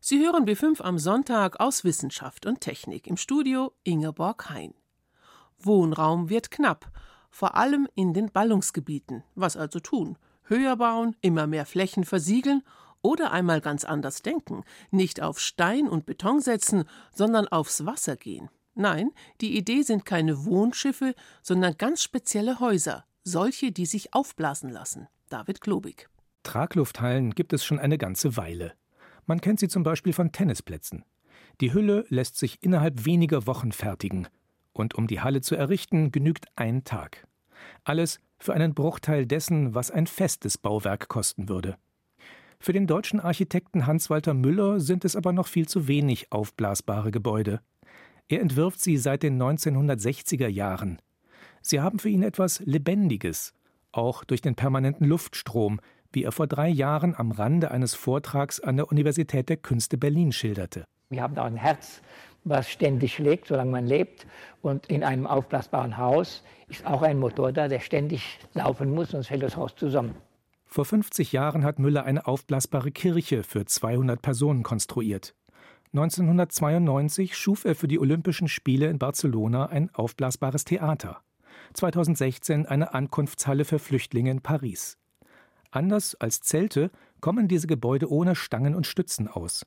Sie 0.00 0.18
hören 0.18 0.46
B5 0.46 0.80
am 0.80 0.98
Sonntag 0.98 1.60
aus 1.60 1.84
Wissenschaft 1.84 2.46
und 2.46 2.62
Technik 2.62 3.06
im 3.06 3.18
Studio 3.18 3.74
Ingeborg 3.84 4.48
Hein. 4.48 4.72
Wohnraum 5.58 6.30
wird 6.30 6.50
knapp, 6.50 6.90
vor 7.30 7.54
allem 7.54 7.86
in 7.94 8.14
den 8.14 8.32
Ballungsgebieten. 8.32 9.24
Was 9.34 9.58
also 9.58 9.78
tun? 9.78 10.16
Höher 10.44 10.76
bauen, 10.76 11.14
immer 11.20 11.46
mehr 11.46 11.66
Flächen 11.66 12.04
versiegeln 12.04 12.62
oder 13.02 13.30
einmal 13.30 13.60
ganz 13.60 13.84
anders 13.84 14.22
denken, 14.22 14.64
nicht 14.90 15.20
auf 15.20 15.38
Stein 15.38 15.86
und 15.86 16.06
Beton 16.06 16.40
setzen, 16.40 16.84
sondern 17.12 17.46
aufs 17.46 17.84
Wasser 17.84 18.16
gehen. 18.16 18.48
Nein, 18.74 19.10
die 19.42 19.58
Idee 19.58 19.82
sind 19.82 20.06
keine 20.06 20.46
Wohnschiffe, 20.46 21.14
sondern 21.42 21.76
ganz 21.76 22.02
spezielle 22.02 22.58
Häuser, 22.58 23.04
solche, 23.22 23.70
die 23.70 23.84
sich 23.84 24.14
aufblasen 24.14 24.70
lassen. 24.70 25.08
David 25.28 25.60
Klobig. 25.60 26.08
Traglufthallen 26.44 27.34
gibt 27.34 27.52
es 27.52 27.64
schon 27.64 27.80
eine 27.80 27.98
ganze 27.98 28.36
Weile. 28.36 28.74
Man 29.26 29.40
kennt 29.40 29.58
sie 29.58 29.66
zum 29.66 29.82
Beispiel 29.82 30.12
von 30.12 30.30
Tennisplätzen. 30.30 31.04
Die 31.60 31.74
Hülle 31.74 32.04
lässt 32.10 32.36
sich 32.36 32.62
innerhalb 32.62 33.04
weniger 33.04 33.44
Wochen 33.48 33.72
fertigen. 33.72 34.28
Und 34.72 34.94
um 34.94 35.08
die 35.08 35.20
Halle 35.20 35.40
zu 35.40 35.56
errichten, 35.56 36.12
genügt 36.12 36.46
ein 36.54 36.84
Tag. 36.84 37.26
Alles 37.82 38.20
für 38.38 38.54
einen 38.54 38.74
Bruchteil 38.74 39.26
dessen, 39.26 39.74
was 39.74 39.90
ein 39.90 40.06
festes 40.06 40.58
Bauwerk 40.58 41.08
kosten 41.08 41.48
würde. 41.48 41.76
Für 42.60 42.72
den 42.72 42.86
deutschen 42.86 43.18
Architekten 43.18 43.86
Hans-Walter 43.86 44.32
Müller 44.32 44.78
sind 44.78 45.04
es 45.04 45.16
aber 45.16 45.32
noch 45.32 45.48
viel 45.48 45.66
zu 45.66 45.88
wenig 45.88 46.30
aufblasbare 46.30 47.10
Gebäude. 47.10 47.60
Er 48.28 48.40
entwirft 48.40 48.80
sie 48.80 48.96
seit 48.96 49.24
den 49.24 49.42
1960er 49.42 50.46
Jahren. 50.46 51.02
Sie 51.62 51.80
haben 51.80 51.98
für 51.98 52.10
ihn 52.10 52.22
etwas 52.22 52.60
Lebendiges, 52.60 53.55
auch 53.96 54.24
durch 54.24 54.40
den 54.40 54.54
permanenten 54.54 55.06
Luftstrom, 55.06 55.80
wie 56.12 56.24
er 56.24 56.32
vor 56.32 56.46
drei 56.46 56.68
Jahren 56.68 57.14
am 57.14 57.30
Rande 57.30 57.70
eines 57.70 57.94
Vortrags 57.94 58.60
an 58.60 58.76
der 58.76 58.90
Universität 58.90 59.48
der 59.48 59.56
Künste 59.56 59.98
Berlin 59.98 60.32
schilderte. 60.32 60.84
Wir 61.10 61.22
haben 61.22 61.36
auch 61.38 61.44
ein 61.44 61.56
Herz, 61.56 62.00
was 62.44 62.70
ständig 62.70 63.14
schlägt, 63.14 63.48
solange 63.48 63.70
man 63.70 63.86
lebt. 63.86 64.26
Und 64.62 64.86
in 64.86 65.04
einem 65.04 65.26
aufblasbaren 65.26 65.98
Haus 65.98 66.42
ist 66.68 66.86
auch 66.86 67.02
ein 67.02 67.18
Motor 67.18 67.52
da, 67.52 67.68
der 67.68 67.80
ständig 67.80 68.38
laufen 68.54 68.94
muss, 68.94 69.10
sonst 69.10 69.28
fällt 69.28 69.42
das 69.42 69.56
Haus 69.56 69.74
zusammen. 69.76 70.14
Vor 70.64 70.84
50 70.84 71.32
Jahren 71.32 71.64
hat 71.64 71.78
Müller 71.78 72.04
eine 72.04 72.26
aufblasbare 72.26 72.90
Kirche 72.90 73.42
für 73.42 73.64
200 73.64 74.20
Personen 74.20 74.62
konstruiert. 74.62 75.34
1992 75.92 77.36
schuf 77.36 77.64
er 77.64 77.74
für 77.74 77.88
die 77.88 77.98
Olympischen 77.98 78.48
Spiele 78.48 78.88
in 78.88 78.98
Barcelona 78.98 79.66
ein 79.66 79.94
aufblasbares 79.94 80.64
Theater. 80.64 81.22
2016 81.76 82.66
eine 82.66 82.94
Ankunftshalle 82.94 83.64
für 83.64 83.78
Flüchtlinge 83.78 84.30
in 84.30 84.40
Paris. 84.40 84.98
Anders 85.70 86.14
als 86.14 86.40
Zelte 86.40 86.90
kommen 87.20 87.48
diese 87.48 87.66
Gebäude 87.66 88.10
ohne 88.10 88.34
Stangen 88.34 88.74
und 88.74 88.86
Stützen 88.86 89.28
aus. 89.28 89.66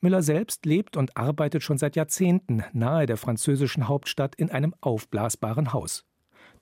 Müller 0.00 0.22
selbst 0.22 0.66
lebt 0.66 0.96
und 0.96 1.16
arbeitet 1.16 1.62
schon 1.62 1.78
seit 1.78 1.96
Jahrzehnten 1.96 2.64
nahe 2.72 3.06
der 3.06 3.16
französischen 3.16 3.88
Hauptstadt 3.88 4.34
in 4.34 4.50
einem 4.50 4.74
aufblasbaren 4.80 5.72
Haus. 5.72 6.04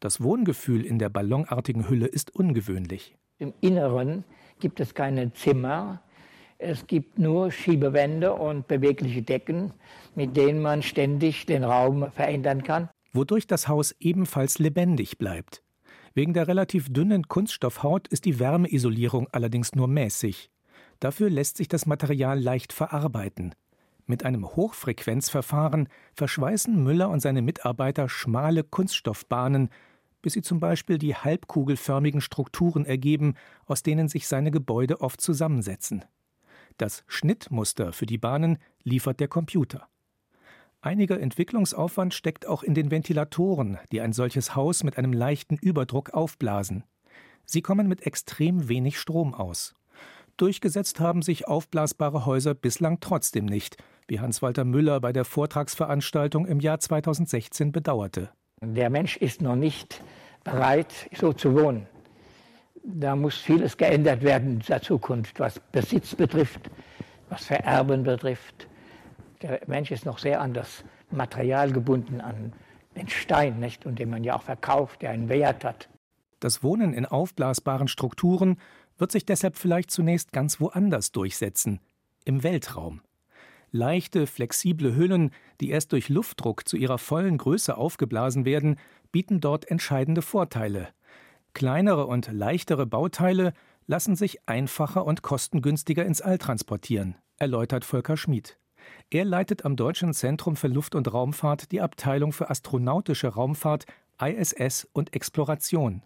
Das 0.00 0.22
Wohngefühl 0.22 0.84
in 0.84 0.98
der 0.98 1.08
ballonartigen 1.08 1.88
Hülle 1.88 2.06
ist 2.06 2.34
ungewöhnlich. 2.34 3.16
Im 3.38 3.52
Inneren 3.60 4.24
gibt 4.60 4.80
es 4.80 4.94
keine 4.94 5.32
Zimmer, 5.32 6.00
es 6.58 6.86
gibt 6.86 7.18
nur 7.18 7.50
Schiebewände 7.50 8.32
und 8.32 8.68
bewegliche 8.68 9.22
Decken, 9.22 9.72
mit 10.14 10.36
denen 10.36 10.62
man 10.62 10.82
ständig 10.82 11.46
den 11.46 11.64
Raum 11.64 12.10
verändern 12.12 12.62
kann. 12.62 12.88
Wodurch 13.14 13.46
das 13.46 13.68
Haus 13.68 13.94
ebenfalls 14.00 14.58
lebendig 14.58 15.18
bleibt. 15.18 15.62
Wegen 16.14 16.34
der 16.34 16.48
relativ 16.48 16.92
dünnen 16.92 17.28
Kunststoffhaut 17.28 18.08
ist 18.08 18.24
die 18.24 18.38
Wärmeisolierung 18.38 19.28
allerdings 19.32 19.74
nur 19.74 19.88
mäßig. 19.88 20.50
Dafür 21.00 21.30
lässt 21.30 21.56
sich 21.56 21.68
das 21.68 21.86
Material 21.86 22.40
leicht 22.40 22.72
verarbeiten. 22.72 23.54
Mit 24.06 24.24
einem 24.24 24.44
Hochfrequenzverfahren 24.44 25.88
verschweißen 26.14 26.82
Müller 26.82 27.08
und 27.08 27.20
seine 27.20 27.40
Mitarbeiter 27.40 28.08
schmale 28.08 28.64
Kunststoffbahnen, 28.64 29.70
bis 30.20 30.34
sie 30.34 30.42
zum 30.42 30.60
Beispiel 30.60 30.98
die 30.98 31.14
halbkugelförmigen 31.14 32.20
Strukturen 32.20 32.84
ergeben, 32.84 33.34
aus 33.66 33.82
denen 33.82 34.08
sich 34.08 34.26
seine 34.26 34.50
Gebäude 34.50 35.00
oft 35.00 35.20
zusammensetzen. 35.20 36.04
Das 36.78 37.04
Schnittmuster 37.06 37.92
für 37.92 38.06
die 38.06 38.18
Bahnen 38.18 38.58
liefert 38.82 39.20
der 39.20 39.28
Computer. 39.28 39.88
Einiger 40.84 41.18
Entwicklungsaufwand 41.18 42.12
steckt 42.12 42.46
auch 42.46 42.62
in 42.62 42.74
den 42.74 42.90
Ventilatoren, 42.90 43.78
die 43.90 44.02
ein 44.02 44.12
solches 44.12 44.54
Haus 44.54 44.84
mit 44.84 44.98
einem 44.98 45.14
leichten 45.14 45.56
Überdruck 45.56 46.10
aufblasen. 46.10 46.84
Sie 47.46 47.62
kommen 47.62 47.88
mit 47.88 48.06
extrem 48.06 48.68
wenig 48.68 48.98
Strom 48.98 49.32
aus. 49.32 49.74
Durchgesetzt 50.36 51.00
haben 51.00 51.22
sich 51.22 51.48
aufblasbare 51.48 52.26
Häuser 52.26 52.52
bislang 52.52 53.00
trotzdem 53.00 53.46
nicht, 53.46 53.78
wie 54.08 54.20
Hans-Walter 54.20 54.66
Müller 54.66 55.00
bei 55.00 55.14
der 55.14 55.24
Vortragsveranstaltung 55.24 56.44
im 56.44 56.60
Jahr 56.60 56.80
2016 56.80 57.72
bedauerte. 57.72 58.28
Der 58.60 58.90
Mensch 58.90 59.16
ist 59.16 59.40
noch 59.40 59.56
nicht 59.56 60.02
bereit, 60.44 61.08
so 61.18 61.32
zu 61.32 61.54
wohnen. 61.54 61.86
Da 62.82 63.16
muss 63.16 63.38
vieles 63.38 63.78
geändert 63.78 64.22
werden 64.22 64.56
in 64.56 64.66
der 64.68 64.82
Zukunft, 64.82 65.40
was 65.40 65.58
Besitz 65.72 66.14
betrifft, 66.14 66.68
was 67.30 67.46
Vererben 67.46 68.02
betrifft. 68.02 68.68
Der 69.44 69.60
Mensch 69.66 69.90
ist 69.90 70.06
noch 70.06 70.16
sehr 70.16 70.40
an 70.40 70.54
das 70.54 70.84
Material 71.10 71.70
gebunden, 71.70 72.22
an 72.22 72.54
den 72.96 73.08
Stein, 73.08 73.60
nicht? 73.60 73.84
und 73.84 73.98
den 73.98 74.08
man 74.08 74.24
ja 74.24 74.36
auch 74.36 74.42
verkauft, 74.42 75.02
der 75.02 75.10
einen 75.10 75.28
Wert 75.28 75.66
hat. 75.66 75.90
Das 76.40 76.62
Wohnen 76.62 76.94
in 76.94 77.04
aufblasbaren 77.04 77.86
Strukturen 77.86 78.56
wird 78.96 79.12
sich 79.12 79.26
deshalb 79.26 79.58
vielleicht 79.58 79.90
zunächst 79.90 80.32
ganz 80.32 80.60
woanders 80.60 81.12
durchsetzen, 81.12 81.80
im 82.24 82.42
Weltraum. 82.42 83.02
Leichte, 83.70 84.26
flexible 84.26 84.96
Hüllen, 84.96 85.30
die 85.60 85.68
erst 85.68 85.92
durch 85.92 86.08
Luftdruck 86.08 86.66
zu 86.66 86.78
ihrer 86.78 86.96
vollen 86.96 87.36
Größe 87.36 87.76
aufgeblasen 87.76 88.46
werden, 88.46 88.78
bieten 89.12 89.42
dort 89.42 89.70
entscheidende 89.70 90.22
Vorteile. 90.22 90.88
Kleinere 91.52 92.06
und 92.06 92.32
leichtere 92.32 92.86
Bauteile 92.86 93.52
lassen 93.86 94.16
sich 94.16 94.48
einfacher 94.48 95.04
und 95.04 95.20
kostengünstiger 95.20 96.06
ins 96.06 96.22
All 96.22 96.38
transportieren, 96.38 97.16
erläutert 97.36 97.84
Volker 97.84 98.16
Schmid. 98.16 98.56
Er 99.10 99.24
leitet 99.24 99.64
am 99.64 99.76
Deutschen 99.76 100.12
Zentrum 100.14 100.56
für 100.56 100.68
Luft- 100.68 100.94
und 100.94 101.12
Raumfahrt 101.12 101.72
die 101.72 101.80
Abteilung 101.80 102.32
für 102.32 102.50
astronautische 102.50 103.28
Raumfahrt, 103.28 103.84
ISS 104.20 104.88
und 104.92 105.14
Exploration. 105.14 106.02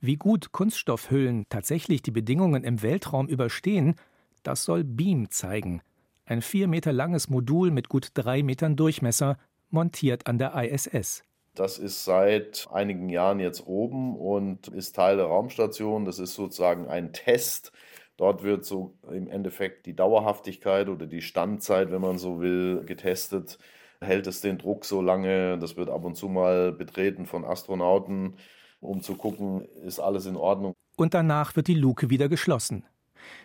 Wie 0.00 0.16
gut 0.16 0.52
Kunststoffhüllen 0.52 1.46
tatsächlich 1.48 2.02
die 2.02 2.10
Bedingungen 2.10 2.64
im 2.64 2.82
Weltraum 2.82 3.28
überstehen, 3.28 3.94
das 4.42 4.64
soll 4.64 4.82
Beam 4.82 5.30
zeigen. 5.30 5.80
Ein 6.24 6.42
vier 6.42 6.66
Meter 6.66 6.92
langes 6.92 7.28
Modul 7.28 7.70
mit 7.70 7.88
gut 7.88 8.08
drei 8.14 8.42
Metern 8.42 8.76
Durchmesser, 8.76 9.38
montiert 9.70 10.26
an 10.26 10.38
der 10.38 10.54
ISS. 10.54 11.24
Das 11.54 11.78
ist 11.78 12.04
seit 12.04 12.66
einigen 12.72 13.10
Jahren 13.10 13.38
jetzt 13.38 13.66
oben 13.66 14.16
und 14.16 14.68
ist 14.68 14.96
Teil 14.96 15.18
der 15.18 15.26
Raumstation. 15.26 16.04
Das 16.04 16.18
ist 16.18 16.34
sozusagen 16.34 16.88
ein 16.88 17.12
Test. 17.12 17.72
Dort 18.22 18.44
wird 18.44 18.64
so 18.64 18.94
im 19.10 19.26
Endeffekt 19.26 19.86
die 19.86 19.96
Dauerhaftigkeit 19.96 20.88
oder 20.88 21.06
die 21.06 21.22
Standzeit, 21.22 21.90
wenn 21.90 22.00
man 22.00 22.18
so 22.18 22.40
will, 22.40 22.84
getestet. 22.84 23.58
Hält 24.00 24.28
es 24.28 24.40
den 24.40 24.58
Druck 24.58 24.84
so 24.84 25.02
lange? 25.02 25.58
Das 25.58 25.76
wird 25.76 25.88
ab 25.88 26.04
und 26.04 26.14
zu 26.14 26.28
mal 26.28 26.70
betreten 26.70 27.26
von 27.26 27.44
Astronauten 27.44 28.36
um 28.82 29.00
zu 29.00 29.14
gucken, 29.14 29.64
ist 29.84 30.00
alles 30.00 30.26
in 30.26 30.36
Ordnung. 30.36 30.74
Und 30.96 31.14
danach 31.14 31.56
wird 31.56 31.68
die 31.68 31.74
Luke 31.74 32.10
wieder 32.10 32.28
geschlossen. 32.28 32.84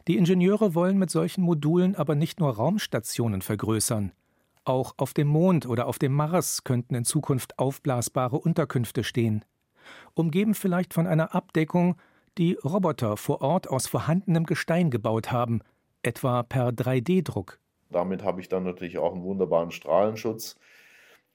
Die 0.07 0.17
Ingenieure 0.17 0.73
wollen 0.73 0.97
mit 0.97 1.11
solchen 1.11 1.43
Modulen 1.43 1.95
aber 1.95 2.15
nicht 2.15 2.39
nur 2.39 2.55
Raumstationen 2.55 3.41
vergrößern. 3.41 4.11
Auch 4.65 4.95
auf 4.97 5.13
dem 5.13 5.27
Mond 5.27 5.67
oder 5.67 5.87
auf 5.87 5.99
dem 5.99 6.13
Mars 6.13 6.63
könnten 6.63 6.95
in 6.95 7.05
Zukunft 7.05 7.57
aufblasbare 7.59 8.37
Unterkünfte 8.37 9.03
stehen. 9.03 9.45
Umgeben 10.13 10.55
vielleicht 10.55 10.93
von 10.93 11.07
einer 11.07 11.33
Abdeckung, 11.35 11.97
die 12.37 12.53
Roboter 12.63 13.17
vor 13.17 13.41
Ort 13.41 13.69
aus 13.69 13.87
vorhandenem 13.87 14.45
Gestein 14.45 14.89
gebaut 14.89 15.31
haben, 15.31 15.61
etwa 16.03 16.43
per 16.43 16.69
3D-Druck. 16.69 17.59
Damit 17.89 18.23
habe 18.23 18.41
ich 18.41 18.49
dann 18.49 18.63
natürlich 18.63 18.97
auch 18.97 19.13
einen 19.13 19.23
wunderbaren 19.23 19.71
Strahlenschutz 19.71 20.55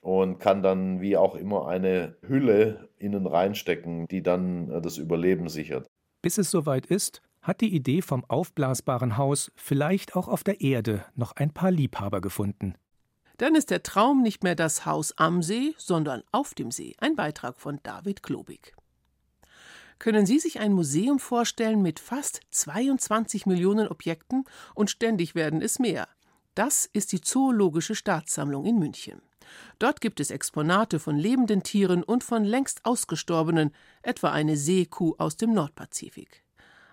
und 0.00 0.38
kann 0.38 0.62
dann 0.62 1.00
wie 1.00 1.16
auch 1.16 1.34
immer 1.34 1.68
eine 1.68 2.16
Hülle 2.22 2.88
innen 2.98 3.26
reinstecken, 3.26 4.06
die 4.08 4.22
dann 4.22 4.70
äh, 4.70 4.80
das 4.80 4.98
Überleben 4.98 5.48
sichert. 5.48 5.86
Bis 6.22 6.38
es 6.38 6.50
soweit 6.50 6.86
ist, 6.86 7.22
hat 7.40 7.60
die 7.60 7.74
Idee 7.74 8.02
vom 8.02 8.24
aufblasbaren 8.24 9.16
Haus 9.16 9.50
vielleicht 9.56 10.14
auch 10.14 10.28
auf 10.28 10.44
der 10.44 10.60
Erde 10.60 11.04
noch 11.14 11.32
ein 11.36 11.52
paar 11.52 11.70
Liebhaber 11.70 12.20
gefunden. 12.20 12.74
Dann 13.38 13.54
ist 13.56 13.70
der 13.70 13.82
Traum 13.82 14.22
nicht 14.22 14.44
mehr 14.44 14.54
das 14.54 14.86
Haus 14.86 15.16
am 15.16 15.42
See, 15.42 15.74
sondern 15.76 16.22
auf 16.30 16.54
dem 16.54 16.70
See. 16.70 16.94
Ein 16.98 17.16
Beitrag 17.16 17.58
von 17.58 17.80
David 17.82 18.22
Klobig. 18.22 18.74
Können 20.02 20.26
Sie 20.26 20.40
sich 20.40 20.58
ein 20.58 20.72
Museum 20.72 21.20
vorstellen 21.20 21.80
mit 21.80 22.00
fast 22.00 22.40
22 22.50 23.46
Millionen 23.46 23.86
Objekten 23.86 24.42
und 24.74 24.90
ständig 24.90 25.36
werden 25.36 25.62
es 25.62 25.78
mehr? 25.78 26.08
Das 26.56 26.90
ist 26.92 27.12
die 27.12 27.20
Zoologische 27.20 27.94
Staatssammlung 27.94 28.66
in 28.66 28.80
München. 28.80 29.22
Dort 29.78 30.00
gibt 30.00 30.18
es 30.18 30.32
Exponate 30.32 30.98
von 30.98 31.16
lebenden 31.16 31.62
Tieren 31.62 32.02
und 32.02 32.24
von 32.24 32.42
längst 32.42 32.84
ausgestorbenen, 32.84 33.72
etwa 34.02 34.32
eine 34.32 34.56
Seekuh 34.56 35.14
aus 35.18 35.36
dem 35.36 35.52
Nordpazifik. 35.52 36.42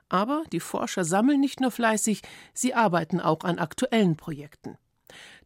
Aber 0.10 0.44
die 0.52 0.60
Forscher 0.60 1.04
sammeln 1.04 1.40
nicht 1.40 1.62
nur 1.62 1.72
fleißig, 1.72 2.22
sie 2.54 2.76
arbeiten 2.76 3.20
auch 3.20 3.44
an 3.44 3.58
aktuellen 3.58 4.18
Projekten. 4.18 4.78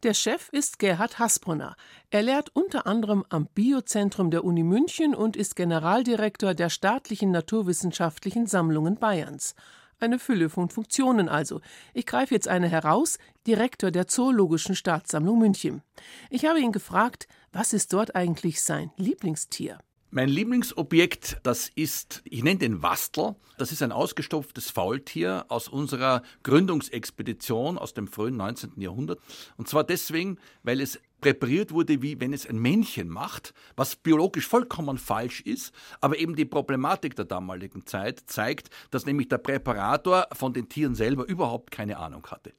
Der 0.02 0.14
Chef 0.14 0.48
ist 0.50 0.78
Gerhard 0.78 1.18
Hasbrunner. 1.18 1.76
Er 2.10 2.22
lehrt 2.22 2.50
unter 2.54 2.86
anderem 2.86 3.24
am 3.28 3.46
Biozentrum 3.46 4.30
der 4.30 4.44
Uni 4.44 4.62
München 4.62 5.14
und 5.14 5.36
ist 5.36 5.56
Generaldirektor 5.56 6.54
der 6.54 6.70
staatlichen 6.70 7.30
naturwissenschaftlichen 7.30 8.46
Sammlungen 8.46 8.96
Bayerns. 8.96 9.54
Eine 10.00 10.18
Fülle 10.18 10.50
von 10.50 10.68
Funktionen 10.68 11.28
also. 11.28 11.60
Ich 11.94 12.04
greife 12.04 12.34
jetzt 12.34 12.48
eine 12.48 12.68
heraus, 12.68 13.18
Direktor 13.46 13.90
der 13.90 14.06
Zoologischen 14.06 14.74
Staatssammlung 14.74 15.38
München. 15.38 15.82
Ich 16.30 16.44
habe 16.44 16.60
ihn 16.60 16.72
gefragt, 16.72 17.28
was 17.52 17.72
ist 17.72 17.92
dort 17.92 18.14
eigentlich 18.14 18.60
sein 18.60 18.90
Lieblingstier? 18.96 19.78
Mein 20.16 20.28
Lieblingsobjekt, 20.28 21.38
das 21.42 21.72
ist, 21.74 22.22
ich 22.24 22.44
nenne 22.44 22.60
den 22.60 22.82
Wastler. 22.82 23.34
Das 23.58 23.72
ist 23.72 23.82
ein 23.82 23.90
ausgestopftes 23.90 24.70
Faultier 24.70 25.44
aus 25.48 25.66
unserer 25.66 26.22
Gründungsexpedition 26.44 27.76
aus 27.78 27.94
dem 27.94 28.06
frühen 28.06 28.36
19. 28.36 28.80
Jahrhundert. 28.80 29.18
Und 29.56 29.68
zwar 29.68 29.82
deswegen, 29.82 30.38
weil 30.62 30.80
es 30.80 31.00
präpariert 31.20 31.72
wurde, 31.72 32.00
wie 32.00 32.20
wenn 32.20 32.32
es 32.32 32.46
ein 32.46 32.58
Männchen 32.58 33.08
macht, 33.08 33.54
was 33.74 33.96
biologisch 33.96 34.46
vollkommen 34.46 34.98
falsch 34.98 35.40
ist, 35.40 35.74
aber 36.00 36.16
eben 36.16 36.36
die 36.36 36.44
Problematik 36.44 37.16
der 37.16 37.24
damaligen 37.24 37.84
Zeit 37.84 38.22
zeigt, 38.26 38.70
dass 38.92 39.06
nämlich 39.06 39.26
der 39.26 39.38
Präparator 39.38 40.28
von 40.32 40.52
den 40.52 40.68
Tieren 40.68 40.94
selber 40.94 41.26
überhaupt 41.26 41.72
keine 41.72 41.98
Ahnung 41.98 42.24
hatte. 42.28 42.52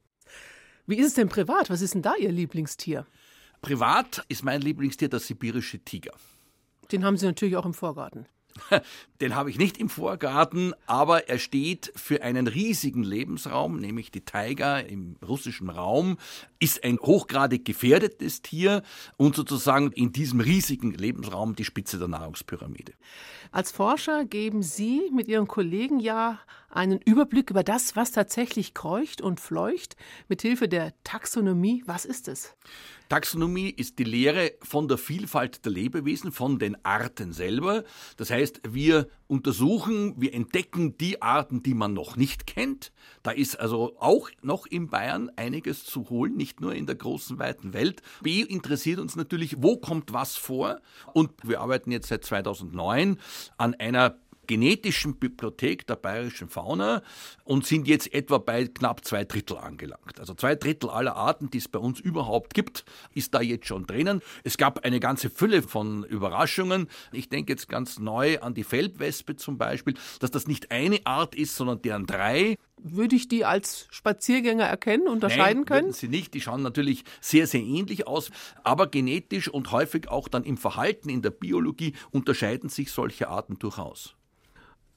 Wie 0.88 0.98
ist 0.98 1.08
es 1.08 1.14
denn 1.14 1.30
privat? 1.30 1.70
Was 1.70 1.80
ist 1.80 1.94
denn 1.94 2.02
da 2.02 2.16
Ihr 2.20 2.34
Lieblingstier? 2.34 3.06
Privat 3.62 4.26
ist 4.28 4.44
mein 4.44 4.60
Lieblingstier 4.60 5.08
der 5.08 5.22
sibirische 5.22 5.80
Tiger. 5.80 6.12
Den 6.92 7.04
haben 7.04 7.18
Sie 7.18 7.26
natürlich 7.26 7.56
auch 7.56 7.66
im 7.66 7.74
Vorgarten. 7.74 8.28
Den 9.22 9.36
habe 9.36 9.50
ich 9.50 9.58
nicht 9.58 9.78
im 9.78 9.90
Vorgarten, 9.90 10.74
aber 10.86 11.28
er 11.30 11.40
steht 11.40 11.92
für 11.96 12.22
einen 12.22 12.48
riesigen 12.48 13.04
Lebensraum, 13.04 13.78
nämlich 13.80 14.12
die 14.12 14.22
Tiger 14.22 14.86
im 14.88 15.18
russischen 15.26 15.70
Raum, 15.70 16.18
ist 16.60 16.84
ein 16.84 16.98
hochgradig 17.00 17.66
gefährdetes 17.66 18.42
Tier 18.42 18.84
und 19.18 19.36
sozusagen 19.36 19.92
in 19.92 20.12
diesem 20.12 20.40
riesigen 20.40 20.92
Lebensraum 20.94 21.56
die 21.56 21.66
Spitze 21.66 21.98
der 22.00 22.08
Nahrungspyramide. 22.08 22.94
Als 23.52 23.72
Forscher 23.72 24.26
geben 24.26 24.64
Sie 24.64 25.10
mit 25.14 25.28
Ihren 25.28 25.48
Kollegen 25.48 26.00
ja 26.00 26.40
einen 26.70 27.00
Überblick 27.00 27.50
über 27.50 27.64
das, 27.64 27.96
was 27.96 28.12
tatsächlich 28.12 28.74
kreucht 28.74 29.22
und 29.22 29.40
fleucht, 29.40 29.96
mit 30.28 30.42
Hilfe 30.42 30.68
der 30.68 30.94
Taxonomie. 31.04 31.84
Was 31.86 32.06
ist 32.06 32.28
es? 32.28 32.56
Taxonomie 33.08 33.70
ist 33.70 34.00
die 34.00 34.04
Lehre 34.04 34.54
von 34.62 34.88
der 34.88 34.98
Vielfalt 34.98 35.64
der 35.64 35.72
Lebewesen, 35.72 36.32
von 36.32 36.58
den 36.58 36.84
Arten 36.84 37.34
selber. 37.34 37.84
Das 38.18 38.32
heißt, 38.32 38.62
wir 38.68 39.08
untersuchen, 39.28 40.16
wir 40.18 40.34
entdecken 40.34 40.98
die 40.98 41.22
Arten, 41.22 41.62
die 41.62 41.76
man 41.76 41.94
noch 41.94 42.16
nicht 42.16 42.48
kennt. 42.48 42.92
Da 43.22 43.30
ist 43.32 43.60
also 43.60 43.96
auch 44.00 44.30
noch 44.42 44.66
in 44.66 44.90
Bayern 44.90 45.32
einiges 45.36 45.84
zu 45.84 46.10
holen, 46.10 46.36
nicht 46.36 46.62
nur 46.62 46.74
in 46.74 46.88
der 46.88 46.96
großen, 46.96 47.38
weiten 47.38 47.74
Welt. 47.74 48.02
B 48.22 48.42
interessiert 48.42 49.00
uns 49.00 49.16
natürlich, 49.16 49.58
wo 49.60 49.78
kommt 49.78 50.12
was 50.12 50.36
vor? 50.36 50.82
Und 51.14 51.32
wir 51.44 51.62
arbeiten 51.62 51.92
jetzt 51.92 52.08
seit 52.08 52.26
2009 52.26 53.20
an 53.58 53.74
einer 53.76 54.16
genetischen 54.46 55.16
Bibliothek 55.18 55.88
der 55.88 55.96
bayerischen 55.96 56.50
Fauna 56.50 57.02
und 57.44 57.66
sind 57.66 57.88
jetzt 57.88 58.14
etwa 58.14 58.38
bei 58.38 58.66
knapp 58.66 59.06
zwei 59.06 59.26
Drittel 59.26 59.58
angelangt. 59.58 60.20
Also 60.20 60.34
zwei 60.34 60.56
Drittel 60.56 60.90
aller 60.90 61.16
Arten, 61.16 61.50
die 61.50 61.58
es 61.58 61.68
bei 61.68 61.80
uns 61.80 62.00
überhaupt 62.00 62.54
gibt, 62.54 62.86
ist 63.14 63.34
da 63.34 63.42
jetzt 63.42 63.68
schon 63.68 63.86
drinnen. 63.86 64.22
Es 64.44 64.58
gab 64.58 64.86
eine 64.86 65.00
ganze 65.00 65.30
Fülle 65.30 65.62
von 65.62 66.04
Überraschungen. 66.04 66.88
Ich 67.12 67.30
denke 67.30 67.54
jetzt 67.54 67.70
ganz 67.70 68.00
neu 68.00 68.40
an 68.40 68.54
die 68.54 68.64
Feldwespe 68.64 69.36
zum 69.36 69.58
Beispiel, 69.58 69.96
dass 70.20 70.32
das 70.32 70.48
nicht 70.48 70.72
eine 70.72 71.06
Art 71.06 71.36
ist, 71.36 71.56
sondern 71.56 71.82
deren 71.82 72.06
drei 72.06 72.58
würde 72.78 73.16
ich 73.16 73.28
die 73.28 73.46
als 73.46 73.88
Spaziergänger 73.90 74.66
erkennen, 74.66 75.08
unterscheiden 75.08 75.62
Nein, 75.62 75.66
können? 75.66 75.94
sie 75.94 76.08
nicht. 76.08 76.34
Die 76.34 76.42
schauen 76.42 76.62
natürlich 76.62 77.04
sehr, 77.20 77.48
sehr 77.48 77.62
ähnlich 77.62 78.08
aus, 78.08 78.32
aber 78.64 78.88
genetisch 78.88 79.48
und 79.48 79.72
häufig 79.72 80.10
auch 80.10 80.28
dann 80.28 80.44
im 80.44 80.58
Verhalten, 80.58 81.10
in 81.10 81.22
der 81.22 81.32
Biologie 81.32 81.94
unterscheiden 82.12 82.70
sich 82.70 82.92
solche 82.92 83.30
Arten 83.30 83.58
durchaus. 83.58 84.15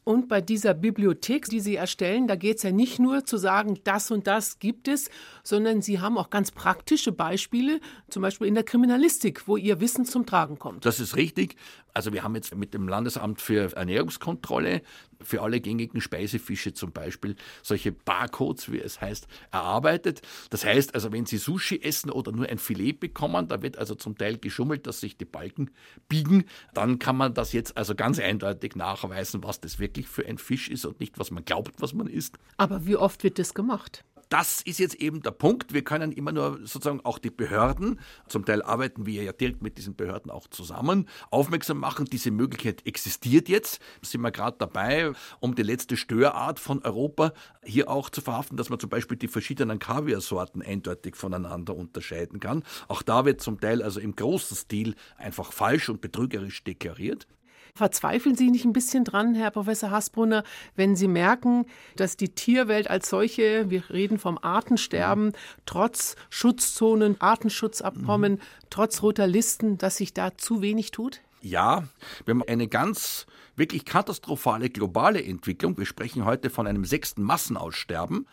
Und 0.08 0.26
bei 0.26 0.40
dieser 0.40 0.72
Bibliothek, 0.72 1.50
die 1.50 1.60
Sie 1.60 1.76
erstellen, 1.76 2.28
da 2.28 2.34
geht 2.34 2.56
es 2.56 2.62
ja 2.62 2.70
nicht 2.70 2.98
nur 2.98 3.26
zu 3.26 3.36
sagen, 3.36 3.78
das 3.84 4.10
und 4.10 4.26
das 4.26 4.58
gibt 4.58 4.88
es, 4.88 5.10
sondern 5.42 5.82
Sie 5.82 6.00
haben 6.00 6.16
auch 6.16 6.30
ganz 6.30 6.50
praktische 6.50 7.12
Beispiele, 7.12 7.78
zum 8.08 8.22
Beispiel 8.22 8.46
in 8.46 8.54
der 8.54 8.64
Kriminalistik, 8.64 9.46
wo 9.46 9.58
Ihr 9.58 9.80
Wissen 9.80 10.06
zum 10.06 10.24
Tragen 10.24 10.58
kommt. 10.58 10.86
Das 10.86 10.98
ist 10.98 11.14
richtig. 11.16 11.56
Also 11.92 12.14
wir 12.14 12.22
haben 12.22 12.34
jetzt 12.36 12.56
mit 12.56 12.72
dem 12.72 12.88
Landesamt 12.88 13.42
für 13.42 13.76
Ernährungskontrolle 13.76 14.80
für 15.22 15.42
alle 15.42 15.60
gängigen 15.60 16.00
Speisefische 16.00 16.74
zum 16.74 16.92
Beispiel 16.92 17.36
solche 17.62 17.92
Barcodes, 17.92 18.70
wie 18.70 18.80
es 18.80 19.00
heißt, 19.00 19.26
erarbeitet. 19.50 20.22
Das 20.50 20.64
heißt 20.64 20.94
also, 20.94 21.12
wenn 21.12 21.26
Sie 21.26 21.38
Sushi 21.38 21.80
essen 21.82 22.10
oder 22.10 22.32
nur 22.32 22.48
ein 22.48 22.58
Filet 22.58 22.94
bekommen, 22.94 23.48
da 23.48 23.62
wird 23.62 23.78
also 23.78 23.94
zum 23.94 24.16
Teil 24.16 24.38
geschummelt, 24.38 24.86
dass 24.86 25.00
sich 25.00 25.16
die 25.16 25.24
Balken 25.24 25.70
biegen, 26.08 26.44
dann 26.74 26.98
kann 26.98 27.16
man 27.16 27.34
das 27.34 27.52
jetzt 27.52 27.76
also 27.76 27.94
ganz 27.94 28.18
eindeutig 28.18 28.76
nachweisen, 28.76 29.42
was 29.42 29.60
das 29.60 29.78
wirklich 29.78 30.08
für 30.08 30.26
ein 30.26 30.38
Fisch 30.38 30.68
ist 30.68 30.84
und 30.84 31.00
nicht, 31.00 31.18
was 31.18 31.30
man 31.30 31.44
glaubt, 31.44 31.80
was 31.80 31.92
man 31.92 32.06
isst. 32.06 32.38
Aber 32.56 32.86
wie 32.86 32.96
oft 32.96 33.22
wird 33.24 33.38
das 33.38 33.54
gemacht? 33.54 34.04
Das 34.28 34.60
ist 34.62 34.78
jetzt 34.78 34.96
eben 34.96 35.22
der 35.22 35.30
Punkt. 35.30 35.72
Wir 35.72 35.82
können 35.82 36.12
immer 36.12 36.32
nur 36.32 36.58
sozusagen 36.60 37.00
auch 37.04 37.18
die 37.18 37.30
Behörden, 37.30 38.00
zum 38.28 38.44
Teil 38.44 38.62
arbeiten 38.62 39.06
wir 39.06 39.22
ja 39.22 39.32
direkt 39.32 39.62
mit 39.62 39.78
diesen 39.78 39.96
Behörden 39.96 40.30
auch 40.30 40.48
zusammen, 40.48 41.08
aufmerksam 41.30 41.78
machen. 41.78 42.04
Diese 42.06 42.30
Möglichkeit 42.30 42.86
existiert 42.86 43.48
jetzt. 43.48 43.80
Sind 44.02 44.20
wir 44.20 44.30
gerade 44.30 44.56
dabei, 44.58 45.12
um 45.40 45.54
die 45.54 45.62
letzte 45.62 45.96
Störart 45.96 46.60
von 46.60 46.82
Europa 46.82 47.32
hier 47.64 47.88
auch 47.88 48.10
zu 48.10 48.20
verhaften, 48.20 48.56
dass 48.56 48.70
man 48.70 48.78
zum 48.78 48.90
Beispiel 48.90 49.16
die 49.16 49.28
verschiedenen 49.28 49.78
Kaviarsorten 49.78 50.62
eindeutig 50.62 51.16
voneinander 51.16 51.74
unterscheiden 51.74 52.40
kann. 52.40 52.62
Auch 52.88 53.02
da 53.02 53.24
wird 53.24 53.40
zum 53.40 53.60
Teil 53.60 53.82
also 53.82 54.00
im 54.00 54.14
großen 54.14 54.56
Stil 54.56 54.94
einfach 55.16 55.52
falsch 55.52 55.88
und 55.88 56.00
betrügerisch 56.00 56.64
deklariert. 56.64 57.26
Verzweifeln 57.74 58.36
Sie 58.36 58.50
nicht 58.50 58.64
ein 58.64 58.72
bisschen 58.72 59.04
dran, 59.04 59.34
Herr 59.34 59.50
Professor 59.50 59.90
Hasbrunner, 59.90 60.44
wenn 60.76 60.96
Sie 60.96 61.08
merken, 61.08 61.66
dass 61.96 62.16
die 62.16 62.28
Tierwelt 62.28 62.88
als 62.90 63.08
solche, 63.10 63.70
wir 63.70 63.90
reden 63.90 64.18
vom 64.18 64.38
Artensterben, 64.38 65.32
trotz 65.66 66.16
Schutzzonen, 66.30 67.20
Artenschutzabkommen, 67.20 68.32
mhm. 68.32 68.40
trotz 68.70 69.02
roter 69.02 69.26
Listen, 69.26 69.78
dass 69.78 69.96
sich 69.96 70.14
da 70.14 70.36
zu 70.36 70.62
wenig 70.62 70.90
tut? 70.90 71.20
Ja, 71.40 71.84
wir 72.24 72.34
haben 72.34 72.42
eine 72.42 72.66
ganz 72.66 73.26
wirklich 73.54 73.84
katastrophale 73.84 74.70
globale 74.70 75.22
Entwicklung. 75.22 75.76
Wir 75.78 75.86
sprechen 75.86 76.24
heute 76.24 76.50
von 76.50 76.66
einem 76.66 76.84
sechsten 76.84 77.22
Massenaussterben. 77.22 78.26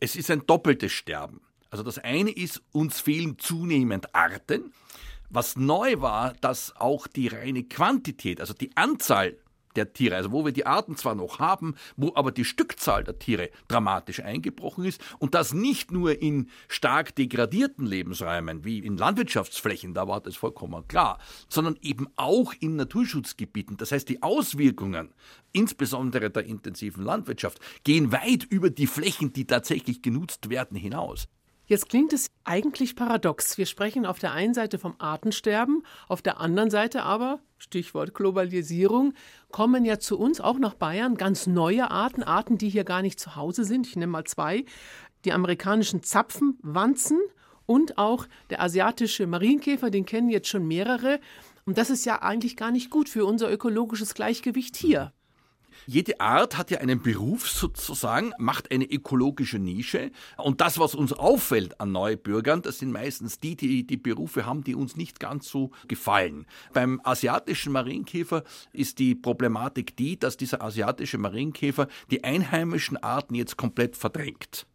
Es 0.00 0.16
ist 0.16 0.30
ein 0.30 0.46
doppeltes 0.46 0.92
Sterben. 0.92 1.40
Also 1.70 1.82
das 1.82 1.98
eine 1.98 2.30
ist, 2.30 2.62
uns 2.72 3.00
fehlen 3.00 3.38
zunehmend 3.38 4.14
Arten. 4.14 4.72
Was 5.30 5.56
neu 5.56 6.00
war, 6.00 6.34
dass 6.40 6.74
auch 6.76 7.06
die 7.06 7.28
reine 7.28 7.64
Quantität, 7.64 8.40
also 8.40 8.54
die 8.54 8.76
Anzahl 8.76 9.36
der 9.76 9.92
Tiere, 9.92 10.16
also 10.16 10.32
wo 10.32 10.44
wir 10.44 10.52
die 10.52 10.66
Arten 10.66 10.96
zwar 10.96 11.14
noch 11.14 11.38
haben, 11.38 11.74
wo 11.96 12.12
aber 12.14 12.32
die 12.32 12.44
Stückzahl 12.44 13.04
der 13.04 13.18
Tiere 13.18 13.50
dramatisch 13.68 14.20
eingebrochen 14.20 14.84
ist 14.84 15.00
und 15.18 15.34
das 15.34 15.52
nicht 15.52 15.92
nur 15.92 16.20
in 16.20 16.50
stark 16.68 17.14
degradierten 17.14 17.86
Lebensräumen 17.86 18.64
wie 18.64 18.78
in 18.78 18.96
Landwirtschaftsflächen, 18.96 19.94
da 19.94 20.08
war 20.08 20.20
das 20.20 20.36
vollkommen 20.36 20.88
klar, 20.88 21.18
sondern 21.48 21.76
eben 21.82 22.08
auch 22.16 22.52
in 22.58 22.76
Naturschutzgebieten. 22.76 23.76
Das 23.76 23.92
heißt, 23.92 24.08
die 24.08 24.22
Auswirkungen, 24.22 25.12
insbesondere 25.52 26.30
der 26.30 26.46
intensiven 26.46 27.04
Landwirtschaft, 27.04 27.60
gehen 27.84 28.12
weit 28.12 28.44
über 28.44 28.70
die 28.70 28.86
Flächen, 28.86 29.32
die 29.32 29.46
tatsächlich 29.46 30.02
genutzt 30.02 30.48
werden, 30.50 30.76
hinaus. 30.76 31.28
Jetzt 31.68 31.88
klingt 31.88 32.12
es 32.12 32.28
eigentlich 32.44 32.94
paradox. 32.94 33.58
Wir 33.58 33.66
sprechen 33.66 34.06
auf 34.06 34.20
der 34.20 34.30
einen 34.30 34.54
Seite 34.54 34.78
vom 34.78 34.94
Artensterben, 34.98 35.82
auf 36.06 36.22
der 36.22 36.38
anderen 36.38 36.70
Seite 36.70 37.02
aber, 37.02 37.40
Stichwort 37.58 38.14
Globalisierung, 38.14 39.14
kommen 39.50 39.84
ja 39.84 39.98
zu 39.98 40.16
uns 40.16 40.40
auch 40.40 40.60
nach 40.60 40.74
Bayern 40.74 41.16
ganz 41.16 41.48
neue 41.48 41.90
Arten, 41.90 42.22
Arten, 42.22 42.56
die 42.56 42.68
hier 42.68 42.84
gar 42.84 43.02
nicht 43.02 43.18
zu 43.18 43.34
Hause 43.34 43.64
sind. 43.64 43.88
Ich 43.88 43.96
nenne 43.96 44.12
mal 44.12 44.22
zwei. 44.24 44.64
Die 45.24 45.32
amerikanischen 45.32 46.04
Zapfenwanzen 46.04 47.18
und 47.66 47.98
auch 47.98 48.26
der 48.50 48.62
asiatische 48.62 49.26
Marienkäfer, 49.26 49.90
den 49.90 50.06
kennen 50.06 50.28
jetzt 50.28 50.48
schon 50.48 50.68
mehrere. 50.68 51.18
Und 51.64 51.78
das 51.78 51.90
ist 51.90 52.06
ja 52.06 52.22
eigentlich 52.22 52.56
gar 52.56 52.70
nicht 52.70 52.90
gut 52.90 53.08
für 53.08 53.24
unser 53.24 53.50
ökologisches 53.50 54.14
Gleichgewicht 54.14 54.76
hier. 54.76 55.12
Jede 55.86 56.20
Art 56.20 56.56
hat 56.56 56.70
ja 56.70 56.78
einen 56.78 57.02
Beruf 57.02 57.48
sozusagen, 57.48 58.32
macht 58.38 58.70
eine 58.70 58.84
ökologische 58.84 59.58
Nische. 59.58 60.10
Und 60.36 60.60
das, 60.60 60.78
was 60.78 60.94
uns 60.94 61.12
auffällt 61.12 61.80
an 61.80 61.92
Neubürgern, 61.92 62.62
das 62.62 62.78
sind 62.78 62.92
meistens 62.92 63.38
die, 63.38 63.56
die 63.56 63.86
die 63.86 63.96
Berufe 63.96 64.46
haben, 64.46 64.64
die 64.64 64.74
uns 64.74 64.96
nicht 64.96 65.20
ganz 65.20 65.48
so 65.48 65.70
gefallen. 65.88 66.46
Beim 66.72 67.00
asiatischen 67.04 67.72
Marienkäfer 67.72 68.42
ist 68.72 68.98
die 68.98 69.14
Problematik 69.14 69.96
die, 69.96 70.18
dass 70.18 70.36
dieser 70.36 70.62
asiatische 70.62 71.18
Marienkäfer 71.18 71.88
die 72.10 72.24
einheimischen 72.24 72.96
Arten 72.96 73.34
jetzt 73.34 73.56
komplett 73.56 73.96
verdrängt. 73.96 74.66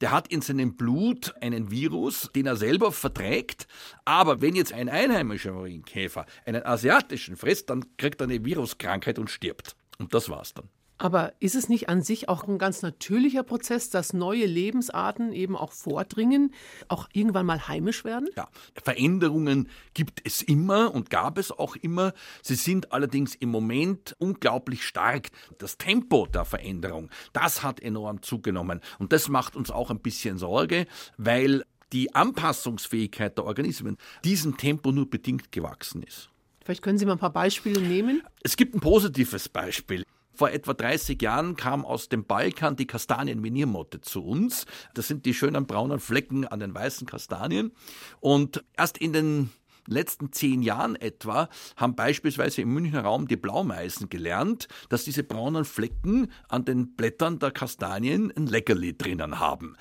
Der 0.00 0.12
hat 0.12 0.28
in 0.28 0.40
seinem 0.40 0.76
Blut 0.76 1.34
einen 1.40 1.70
Virus, 1.70 2.30
den 2.34 2.46
er 2.46 2.56
selber 2.56 2.92
verträgt. 2.92 3.66
Aber 4.04 4.40
wenn 4.40 4.54
jetzt 4.54 4.72
ein 4.72 4.88
einheimischer 4.88 5.52
Marienkäfer 5.52 6.26
einen 6.44 6.64
asiatischen 6.64 7.36
frisst, 7.36 7.70
dann 7.70 7.96
kriegt 7.96 8.20
er 8.20 8.26
eine 8.26 8.44
Viruskrankheit 8.44 9.18
und 9.18 9.30
stirbt. 9.30 9.76
Und 9.98 10.14
das 10.14 10.28
war's 10.28 10.54
dann. 10.54 10.68
Aber 10.96 11.32
ist 11.40 11.56
es 11.56 11.68
nicht 11.68 11.88
an 11.88 12.02
sich 12.02 12.28
auch 12.28 12.46
ein 12.46 12.56
ganz 12.56 12.82
natürlicher 12.82 13.42
Prozess, 13.42 13.90
dass 13.90 14.12
neue 14.12 14.46
Lebensarten 14.46 15.32
eben 15.32 15.56
auch 15.56 15.72
vordringen, 15.72 16.54
auch 16.88 17.08
irgendwann 17.12 17.46
mal 17.46 17.66
heimisch 17.66 18.04
werden? 18.04 18.28
Ja, 18.36 18.48
Veränderungen 18.80 19.68
gibt 19.92 20.20
es 20.24 20.40
immer 20.40 20.94
und 20.94 21.10
gab 21.10 21.36
es 21.38 21.50
auch 21.50 21.74
immer. 21.76 22.14
Sie 22.42 22.54
sind 22.54 22.92
allerdings 22.92 23.34
im 23.34 23.48
Moment 23.48 24.14
unglaublich 24.18 24.84
stark. 24.84 25.30
Das 25.58 25.78
Tempo 25.78 26.26
der 26.26 26.44
Veränderung, 26.44 27.10
das 27.32 27.64
hat 27.64 27.80
enorm 27.80 28.22
zugenommen. 28.22 28.80
Und 29.00 29.12
das 29.12 29.28
macht 29.28 29.56
uns 29.56 29.72
auch 29.72 29.90
ein 29.90 30.00
bisschen 30.00 30.38
Sorge, 30.38 30.86
weil 31.16 31.64
die 31.92 32.14
Anpassungsfähigkeit 32.14 33.36
der 33.36 33.46
Organismen 33.46 33.96
diesem 34.24 34.56
Tempo 34.56 34.92
nur 34.92 35.10
bedingt 35.10 35.50
gewachsen 35.50 36.02
ist. 36.02 36.30
Vielleicht 36.64 36.82
können 36.82 36.98
Sie 36.98 37.04
mal 37.04 37.12
ein 37.12 37.18
paar 37.18 37.32
Beispiele 37.32 37.80
nehmen. 37.80 38.22
Es 38.42 38.56
gibt 38.56 38.74
ein 38.74 38.80
positives 38.80 39.48
Beispiel. 39.48 40.04
Vor 40.32 40.50
etwa 40.50 40.74
30 40.74 41.20
Jahren 41.22 41.56
kam 41.56 41.84
aus 41.84 42.08
dem 42.08 42.24
Balkan 42.24 42.74
die 42.74 42.86
Kastanienminiermotte 42.86 44.00
zu 44.00 44.24
uns. 44.24 44.66
Das 44.94 45.06
sind 45.06 45.26
die 45.26 45.34
schönen 45.34 45.66
braunen 45.66 46.00
Flecken 46.00 46.46
an 46.46 46.58
den 46.58 46.74
weißen 46.74 47.06
Kastanien. 47.06 47.72
Und 48.20 48.64
erst 48.76 48.98
in 48.98 49.12
den 49.12 49.50
letzten 49.86 50.32
zehn 50.32 50.62
Jahren 50.62 50.96
etwa 50.96 51.48
haben 51.76 51.94
beispielsweise 51.94 52.62
im 52.62 52.72
Münchner 52.72 53.02
Raum 53.02 53.28
die 53.28 53.36
Blaumeisen 53.36 54.08
gelernt, 54.08 54.66
dass 54.88 55.04
diese 55.04 55.22
braunen 55.22 55.64
Flecken 55.64 56.32
an 56.48 56.64
den 56.64 56.96
Blättern 56.96 57.38
der 57.38 57.50
Kastanien 57.50 58.32
ein 58.36 58.46
Leckerli 58.46 58.96
drinnen 58.96 59.38
haben. 59.38 59.76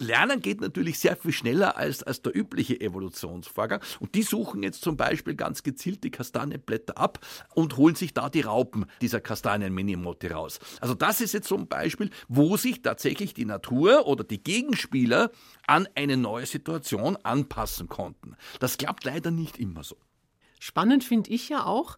Lernen 0.00 0.40
geht 0.40 0.60
natürlich 0.60 0.98
sehr 0.98 1.16
viel 1.16 1.32
schneller 1.32 1.76
als, 1.76 2.02
als 2.02 2.22
der 2.22 2.36
übliche 2.36 2.80
Evolutionsvorgang. 2.80 3.80
Und 4.00 4.14
die 4.14 4.22
suchen 4.22 4.62
jetzt 4.62 4.82
zum 4.82 4.96
Beispiel 4.96 5.34
ganz 5.34 5.62
gezielt 5.62 6.02
die 6.04 6.10
Kastanienblätter 6.10 6.98
ab 6.98 7.18
und 7.54 7.76
holen 7.76 7.94
sich 7.94 8.14
da 8.14 8.28
die 8.28 8.40
Raupen 8.40 8.86
dieser 9.00 9.20
Kastanienminimotte 9.20 10.30
raus. 10.30 10.58
Also 10.80 10.94
das 10.94 11.20
ist 11.20 11.34
jetzt 11.34 11.48
so 11.48 11.56
ein 11.56 11.68
Beispiel, 11.68 12.10
wo 12.28 12.56
sich 12.56 12.82
tatsächlich 12.82 13.34
die 13.34 13.44
Natur 13.44 14.06
oder 14.06 14.24
die 14.24 14.42
Gegenspieler 14.42 15.30
an 15.66 15.88
eine 15.94 16.16
neue 16.16 16.46
Situation 16.46 17.16
anpassen 17.22 17.88
konnten. 17.88 18.36
Das 18.58 18.78
klappt 18.78 19.04
leider 19.04 19.30
nicht 19.30 19.58
immer 19.58 19.84
so. 19.84 19.96
Spannend 20.58 21.04
finde 21.04 21.30
ich 21.30 21.48
ja 21.48 21.64
auch, 21.64 21.96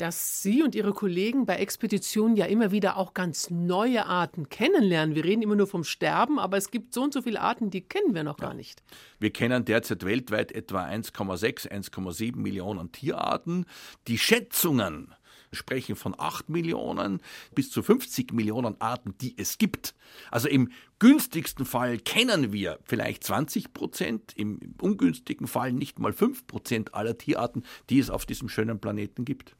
dass 0.00 0.42
Sie 0.42 0.62
und 0.62 0.74
Ihre 0.74 0.92
Kollegen 0.92 1.44
bei 1.44 1.56
Expeditionen 1.56 2.36
ja 2.36 2.46
immer 2.46 2.70
wieder 2.70 2.96
auch 2.96 3.12
ganz 3.12 3.50
neue 3.50 4.06
Arten 4.06 4.48
kennenlernen. 4.48 5.14
Wir 5.14 5.24
reden 5.24 5.42
immer 5.42 5.56
nur 5.56 5.66
vom 5.66 5.84
Sterben, 5.84 6.38
aber 6.38 6.56
es 6.56 6.70
gibt 6.70 6.94
so 6.94 7.02
und 7.02 7.12
so 7.12 7.22
viele 7.22 7.40
Arten, 7.40 7.70
die 7.70 7.82
kennen 7.82 8.14
wir 8.14 8.24
noch 8.24 8.38
ja. 8.38 8.46
gar 8.46 8.54
nicht. 8.54 8.82
Wir 9.18 9.30
kennen 9.30 9.64
derzeit 9.64 10.04
weltweit 10.04 10.52
etwa 10.52 10.86
1,6, 10.86 11.68
1,7 11.68 12.36
Millionen 12.36 12.92
Tierarten. 12.92 13.66
Die 14.06 14.16
Schätzungen 14.16 15.14
sprechen 15.52 15.96
von 15.96 16.14
8 16.18 16.48
Millionen 16.48 17.20
bis 17.54 17.70
zu 17.70 17.82
50 17.82 18.32
Millionen 18.32 18.80
Arten, 18.80 19.14
die 19.20 19.36
es 19.36 19.58
gibt. 19.58 19.94
Also 20.30 20.48
im 20.48 20.70
günstigsten 20.98 21.64
Fall 21.64 21.98
kennen 21.98 22.52
wir 22.52 22.78
vielleicht 22.84 23.24
20 23.24 23.72
Prozent, 23.72 24.32
im 24.36 24.60
ungünstigen 24.80 25.46
Fall 25.46 25.72
nicht 25.72 25.98
mal 25.98 26.12
5 26.12 26.46
Prozent 26.46 26.94
aller 26.94 27.18
Tierarten, 27.18 27.64
die 27.88 27.98
es 27.98 28.10
auf 28.10 28.26
diesem 28.26 28.48
schönen 28.48 28.80
Planeten 28.80 29.24
gibt. 29.24 29.56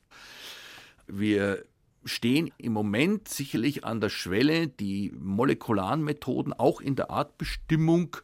Wir 1.07 1.65
stehen 2.05 2.51
im 2.57 2.73
Moment 2.73 3.29
sicherlich 3.29 3.85
an 3.85 4.01
der 4.01 4.09
Schwelle, 4.09 4.69
die 4.69 5.13
molekularen 5.19 6.03
Methoden 6.03 6.53
auch 6.53 6.81
in 6.81 6.97
der 6.97 7.11
Artbestimmung 7.11 8.17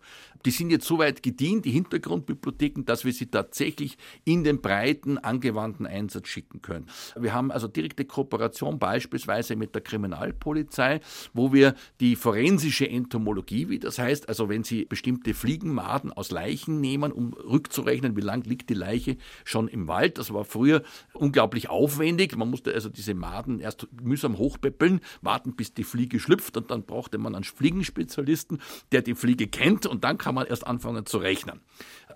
die 0.44 0.50
sind 0.50 0.70
jetzt 0.70 0.86
so 0.86 0.98
weit 0.98 1.22
gedient, 1.22 1.64
die 1.64 1.70
Hintergrundbibliotheken, 1.70 2.84
dass 2.84 3.04
wir 3.04 3.12
sie 3.12 3.26
tatsächlich 3.26 3.96
in 4.24 4.44
den 4.44 4.60
breiten 4.60 5.18
angewandten 5.18 5.86
Einsatz 5.86 6.28
schicken 6.28 6.62
können. 6.62 6.86
Wir 7.16 7.32
haben 7.32 7.50
also 7.50 7.68
direkte 7.68 8.04
Kooperation 8.04 8.78
beispielsweise 8.78 9.56
mit 9.56 9.74
der 9.74 9.82
Kriminalpolizei, 9.82 11.00
wo 11.32 11.52
wir 11.52 11.74
die 12.00 12.16
forensische 12.16 12.88
Entomologie, 12.88 13.68
wie 13.68 13.78
das 13.78 13.98
heißt, 13.98 14.28
also 14.28 14.48
wenn 14.48 14.64
Sie 14.64 14.84
bestimmte 14.84 15.34
Fliegenmaden 15.34 16.12
aus 16.12 16.30
Leichen 16.30 16.80
nehmen, 16.80 17.12
um 17.12 17.32
rückzurechnen, 17.32 18.16
wie 18.16 18.20
lang 18.20 18.44
liegt 18.44 18.70
die 18.70 18.74
Leiche 18.74 19.16
schon 19.44 19.68
im 19.68 19.88
Wald. 19.88 20.18
Das 20.18 20.32
war 20.32 20.44
früher 20.44 20.82
unglaublich 21.12 21.68
aufwendig. 21.68 22.36
Man 22.36 22.50
musste 22.50 22.72
also 22.74 22.88
diese 22.88 23.14
Maden 23.14 23.60
erst 23.60 23.88
mühsam 24.02 24.38
hochpäppeln, 24.38 25.00
warten, 25.22 25.54
bis 25.54 25.74
die 25.74 25.84
Fliege 25.84 26.20
schlüpft 26.20 26.56
und 26.56 26.70
dann 26.70 26.84
brauchte 26.84 27.18
man 27.18 27.34
einen 27.34 27.44
Fliegenspezialisten, 27.44 28.60
der 28.92 29.02
die 29.02 29.14
Fliege 29.14 29.46
kennt 29.46 29.86
und 29.86 30.04
dann 30.04 30.18
kann 30.26 30.34
man 30.34 30.48
erst 30.48 30.66
anfangen 30.66 31.06
zu 31.06 31.18
rechnen. 31.18 31.60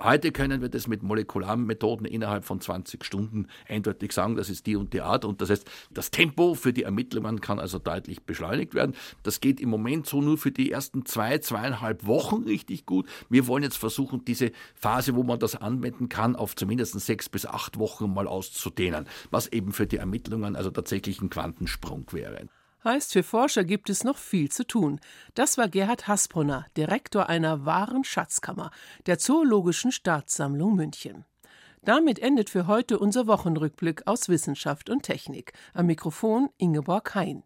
Heute 0.01 0.33
können 0.33 0.61
wir 0.63 0.69
das 0.69 0.89
mit 0.89 1.05
molekularen 1.05 1.65
Methoden 1.65 2.05
innerhalb 2.05 2.45
von 2.45 2.61
20 2.61 3.05
Stunden 3.05 3.47
eindeutig 3.69 4.11
sagen, 4.11 4.35
das 4.35 4.51
ist 4.51 4.67
die 4.67 4.75
und 4.75 4.93
die 4.93 5.01
Art. 5.01 5.25
Und 5.25 5.41
das 5.41 5.49
heißt, 5.49 5.71
das 5.93 6.11
Tempo 6.11 6.55
für 6.55 6.73
die 6.73 6.83
Ermittlungen 6.83 7.41
kann 7.41 7.61
also 7.61 7.79
deutlich 7.79 8.25
beschleunigt 8.25 8.75
werden. 8.75 8.97
Das 9.23 9.41
geht 9.41 9.61
im 9.61 9.69
Moment 9.69 10.09
so 10.09 10.21
nur 10.21 10.39
für 10.39 10.51
die 10.51 10.73
ersten 10.73 11.07
zwei, 11.07 11.39
zweieinhalb 11.39 12.05
Wochen 12.05 12.43
richtig 12.43 12.85
gut. 12.85 13.07
Wir 13.29 13.47
wollen 13.47 13.63
jetzt 13.63 13.79
versuchen, 13.79 14.25
diese 14.25 14.51
Phase, 14.75 15.15
wo 15.15 15.23
man 15.23 15.39
das 15.39 15.55
anwenden 15.55 16.09
kann, 16.09 16.35
auf 16.35 16.57
zumindest 16.57 16.99
sechs 16.99 17.29
bis 17.29 17.47
acht 17.47 17.79
Wochen 17.79 18.13
mal 18.13 18.27
auszudehnen, 18.27 19.07
was 19.31 19.47
eben 19.47 19.71
für 19.71 19.87
die 19.87 19.99
Ermittlungen 19.99 20.57
also 20.57 20.73
tatsächlich 20.73 21.23
ein 21.23 21.31
Quantensprung 21.31 22.07
wäre. 22.11 22.49
Heißt, 22.83 23.13
für 23.13 23.23
Forscher 23.23 23.65
gibt 23.65 23.91
es 23.91 24.05
noch 24.05 24.17
viel 24.17 24.51
zu 24.51 24.67
tun. 24.67 25.01
Das 25.35 25.59
war 25.59 25.69
Gerhard 25.69 26.09
Hasbrunner, 26.09 26.67
Direktor 26.77 27.29
einer 27.29 27.67
wahren 27.67 28.05
Schatzkammer, 28.05 28.71
der 29.07 29.19
Zoologischen 29.19 29.93
Staatssammlung 29.93 30.77
München. 30.77 31.25
Damit 31.83 32.19
endet 32.19 32.51
für 32.51 32.67
heute 32.67 32.99
unser 32.99 33.27
Wochenrückblick 33.27 34.07
aus 34.07 34.29
Wissenschaft 34.29 34.91
und 34.91 35.03
Technik. 35.03 35.53
Am 35.75 35.87
Mikrofon 35.87 36.51
Ingeborg 36.59 37.15
Hein. 37.15 37.43